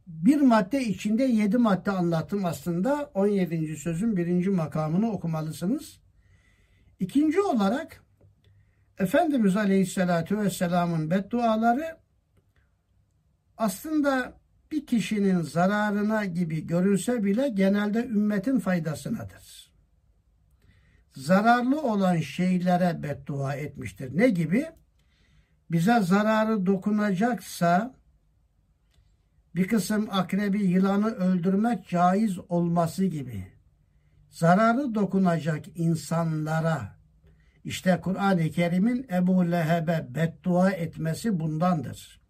Bir 0.07 0.41
madde 0.41 0.85
içinde 0.85 1.25
yedi 1.25 1.59
madde 1.59 1.91
anlattım 1.91 2.45
aslında. 2.45 3.11
17. 3.15 3.77
sözün 3.77 4.17
birinci 4.17 4.51
makamını 4.51 5.11
okumalısınız. 5.11 6.01
İkinci 7.01 7.41
olarak 7.41 8.05
Efendimiz 8.99 9.57
Aleyhisselatü 9.57 10.39
Vesselam'ın 10.39 11.11
bedduaları 11.11 11.97
aslında 13.59 14.39
bir 14.71 14.87
kişinin 14.87 15.43
zararına 15.43 16.25
gibi 16.25 16.67
görülse 16.67 17.25
bile 17.25 17.49
genelde 17.49 18.05
ümmetin 18.07 18.59
faydasınadır. 18.59 19.73
Zararlı 21.11 21.83
olan 21.83 22.17
şeylere 22.17 23.03
beddua 23.03 23.55
etmiştir. 23.55 24.17
Ne 24.17 24.29
gibi? 24.29 24.67
Bize 25.71 26.01
zararı 26.01 26.67
dokunacaksa 26.67 27.95
bir 29.55 29.69
kısım 29.69 30.09
akrebi 30.11 30.65
yılanı 30.65 31.15
öldürmek 31.15 31.89
caiz 31.89 32.39
olması 32.49 33.05
gibi 33.05 33.59
zararı 34.31 34.95
dokunacak 34.95 35.65
insanlara 35.75 36.99
işte 37.65 38.01
Kur'an-ı 38.03 38.51
Kerim'in 38.51 39.07
Ebu 39.13 39.51
Leheb'e 39.51 40.07
beddua 40.15 40.71
etmesi 40.71 41.41
bundandır. 41.41 42.21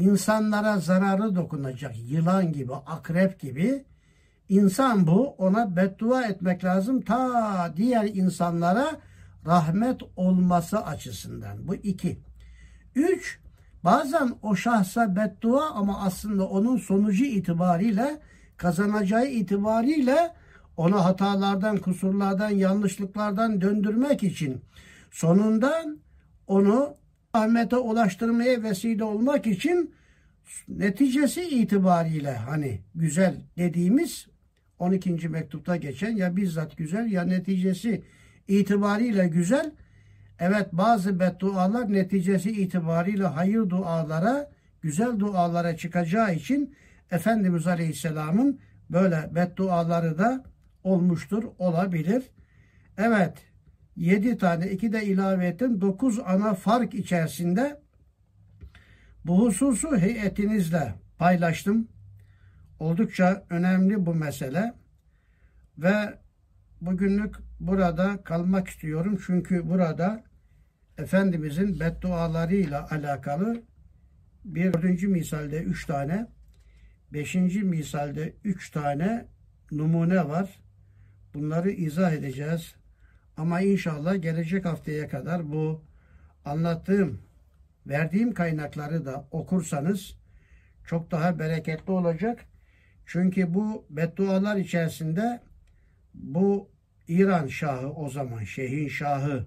İnsanlara 0.00 0.78
zararı 0.78 1.36
dokunacak 1.36 1.94
yılan 1.98 2.52
gibi, 2.52 2.74
akrep 2.74 3.40
gibi 3.40 3.84
insan 4.48 5.06
bu 5.06 5.28
ona 5.28 5.76
beddua 5.76 6.24
etmek 6.24 6.64
lazım 6.64 7.00
ta 7.00 7.72
diğer 7.76 8.04
insanlara 8.04 8.86
rahmet 9.46 10.00
olması 10.16 10.84
açısından. 10.84 11.68
Bu 11.68 11.74
iki. 11.74 12.20
Üç, 12.94 13.40
bazen 13.84 14.34
o 14.42 14.56
şahsa 14.56 15.16
beddua 15.16 15.70
ama 15.70 16.00
aslında 16.00 16.48
onun 16.48 16.76
sonucu 16.76 17.24
itibariyle 17.24 18.20
kazanacağı 18.56 19.26
itibariyle 19.26 20.34
onu 20.76 21.04
hatalardan, 21.04 21.76
kusurlardan, 21.76 22.50
yanlışlıklardan 22.50 23.60
döndürmek 23.60 24.22
için 24.22 24.60
sonundan 25.10 25.98
onu 26.46 26.94
rahmete 27.34 27.76
ulaştırmaya 27.76 28.62
vesile 28.62 29.04
olmak 29.04 29.46
için 29.46 29.94
neticesi 30.68 31.42
itibariyle 31.42 32.34
hani 32.36 32.80
güzel 32.94 33.36
dediğimiz 33.58 34.26
12. 34.78 35.28
mektupta 35.28 35.76
geçen 35.76 36.16
ya 36.16 36.36
bizzat 36.36 36.76
güzel 36.76 37.12
ya 37.12 37.22
neticesi 37.24 38.02
itibariyle 38.48 39.28
güzel. 39.28 39.72
Evet 40.38 40.68
bazı 40.72 41.20
beddualar 41.20 41.92
neticesi 41.92 42.50
itibariyle 42.50 43.26
hayır 43.26 43.70
dualara, 43.70 44.50
güzel 44.82 45.18
dualara 45.18 45.76
çıkacağı 45.76 46.34
için 46.34 46.74
Efendimiz 47.10 47.66
Aleyhisselam'ın 47.66 48.60
böyle 48.90 49.30
bedduaları 49.34 50.18
da 50.18 50.44
olmuştur, 50.84 51.44
olabilir. 51.58 52.22
Evet, 52.98 53.34
yedi 53.96 54.38
tane, 54.38 54.70
iki 54.70 54.92
de 54.92 55.04
ilave 55.04 55.46
ettim. 55.46 55.80
Dokuz 55.80 56.18
ana 56.18 56.54
fark 56.54 56.94
içerisinde 56.94 57.80
bu 59.24 59.40
hususu 59.40 59.96
heyetinizle 59.96 60.94
paylaştım. 61.18 61.88
Oldukça 62.80 63.46
önemli 63.50 64.06
bu 64.06 64.14
mesele. 64.14 64.74
Ve 65.78 66.18
bugünlük 66.80 67.36
burada 67.60 68.22
kalmak 68.24 68.68
istiyorum. 68.68 69.20
Çünkü 69.26 69.68
burada 69.68 70.24
Efendimizin 70.98 71.80
beddualarıyla 71.80 72.90
alakalı 72.90 73.62
bir 74.44 74.72
dördüncü 74.72 75.08
misalde 75.08 75.62
üç 75.62 75.86
tane, 75.86 76.26
beşinci 77.12 77.62
misalde 77.62 78.34
üç 78.44 78.70
tane 78.70 79.26
numune 79.72 80.28
var. 80.28 80.60
Bunları 81.34 81.70
izah 81.70 82.12
edeceğiz. 82.12 82.74
Ama 83.40 83.60
inşallah 83.60 84.22
gelecek 84.22 84.64
haftaya 84.64 85.08
kadar 85.08 85.52
bu 85.52 85.84
anlattığım, 86.44 87.22
verdiğim 87.86 88.34
kaynakları 88.34 89.04
da 89.04 89.28
okursanız 89.30 90.16
çok 90.84 91.10
daha 91.10 91.38
bereketli 91.38 91.92
olacak. 91.92 92.44
Çünkü 93.06 93.54
bu 93.54 93.86
beddualar 93.90 94.56
içerisinde 94.56 95.40
bu 96.14 96.70
İran 97.08 97.46
Şahı 97.46 97.90
o 97.90 98.10
zaman 98.10 98.44
Şehin 98.44 98.88
Şahı 98.88 99.46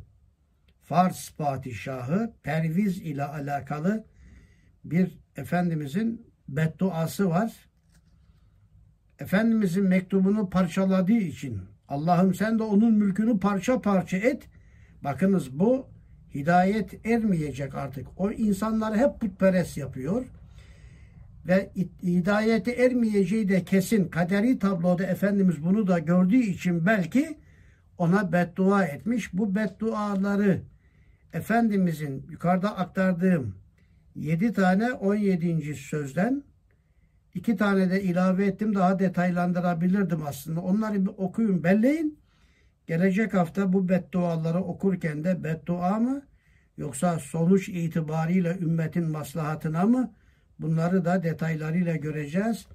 Fars 0.82 1.36
Padişahı 1.36 2.34
Perviz 2.44 3.02
ile 3.02 3.24
alakalı 3.24 4.06
bir 4.84 5.20
Efendimizin 5.36 6.34
bedduası 6.48 7.30
var. 7.30 7.54
Efendimizin 9.20 9.84
mektubunu 9.84 10.50
parçaladığı 10.50 11.12
için 11.12 11.73
Allah'ım 11.94 12.34
sen 12.34 12.60
de 12.60 12.64
onun 12.64 12.94
mülkünü 12.94 13.40
parça 13.40 13.82
parça 13.82 14.18
et. 14.18 14.50
Bakınız 15.04 15.60
bu 15.60 15.88
hidayet 16.34 17.06
ermeyecek 17.06 17.76
artık. 17.76 18.08
O 18.18 18.32
insanları 18.32 18.98
hep 18.98 19.20
putperest 19.20 19.78
yapıyor. 19.78 20.26
Ve 21.48 21.70
hidayete 22.04 22.72
ermeyeceği 22.72 23.50
de 23.50 23.64
kesin. 23.64 24.08
Kaderi 24.08 24.60
tabloda 24.60 25.04
Efendimiz 25.04 25.64
bunu 25.64 25.88
da 25.88 26.00
gördüğü 26.00 26.42
için 26.42 26.86
belki 26.86 27.38
ona 27.98 28.32
beddua 28.32 28.86
etmiş. 28.86 29.34
Bu 29.34 29.56
bedduaları 29.56 30.62
Efendimizin 31.34 32.28
yukarıda 32.30 32.78
aktardığım 32.78 33.56
7 34.16 34.54
tane 34.54 34.94
17. 34.94 35.76
sözden 35.76 36.44
İki 37.34 37.56
tane 37.56 37.90
de 37.90 38.04
ilave 38.04 38.46
ettim. 38.46 38.76
Daha 38.76 39.00
detaylandırabilirdim 39.00 40.24
aslında. 40.28 40.62
Onları 40.62 41.06
bir 41.06 41.12
okuyun, 41.18 41.64
belleyin. 41.64 42.20
Gelecek 42.88 43.34
hafta 43.34 43.74
bu 43.74 43.90
bedduaları 43.90 44.60
okurken 44.60 45.24
de 45.24 45.44
beddua 45.44 46.00
mı 46.00 46.22
Yoksa 46.78 47.20
sonuç 47.20 47.70
itibariyle 47.70 48.58
ümmetin 48.62 49.12
maslahatına 49.12 49.86
mı? 49.86 50.14
Bunları 50.60 51.06
da 51.06 51.24
detaylarıyla 51.24 51.96
göreceğiz. 51.96 52.68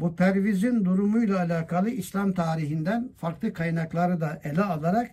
Bu 0.00 0.16
pervizin 0.16 0.84
durumuyla 0.84 1.38
alakalı 1.38 1.90
İslam 1.90 2.32
tarihinden 2.32 3.08
farklı 3.16 3.52
kaynakları 3.52 4.20
da 4.20 4.40
ele 4.44 4.62
alarak 4.62 5.10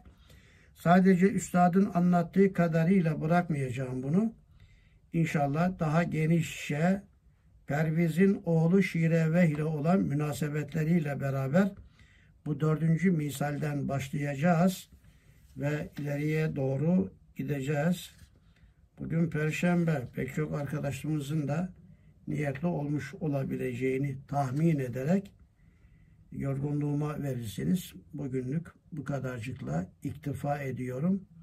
sadece 0.75 1.31
üstadın 1.31 1.91
anlattığı 1.93 2.53
kadarıyla 2.53 3.21
bırakmayacağım 3.21 4.03
bunu. 4.03 4.33
İnşallah 5.13 5.79
daha 5.79 6.03
genişçe 6.03 7.01
Perviz'in 7.68 8.41
oğlu 8.45 8.84
Şireveh 8.84 9.49
ile 9.49 9.63
olan 9.63 9.99
münasebetleriyle 9.99 11.20
beraber 11.20 11.72
bu 12.45 12.59
dördüncü 12.59 13.11
misalden 13.11 13.88
başlayacağız 13.88 14.89
ve 15.57 15.89
ileriye 15.99 16.55
doğru 16.55 17.11
gideceğiz. 17.36 18.11
Bugün 18.99 19.30
Perşembe 19.30 20.07
pek 20.16 20.36
çok 20.36 20.53
arkadaşımızın 20.53 21.47
da 21.47 21.74
niyetli 22.28 22.68
olmuş 22.68 23.13
olabileceğini 23.13 24.18
tahmin 24.28 24.80
ederek 24.80 25.32
yorgunluğuma 26.32 27.24
verirsiniz. 27.24 27.93
Bugünlük 28.13 28.68
bu 28.91 29.03
kadarcıkla 29.03 29.91
iktifa 30.03 30.59
ediyorum. 30.59 31.26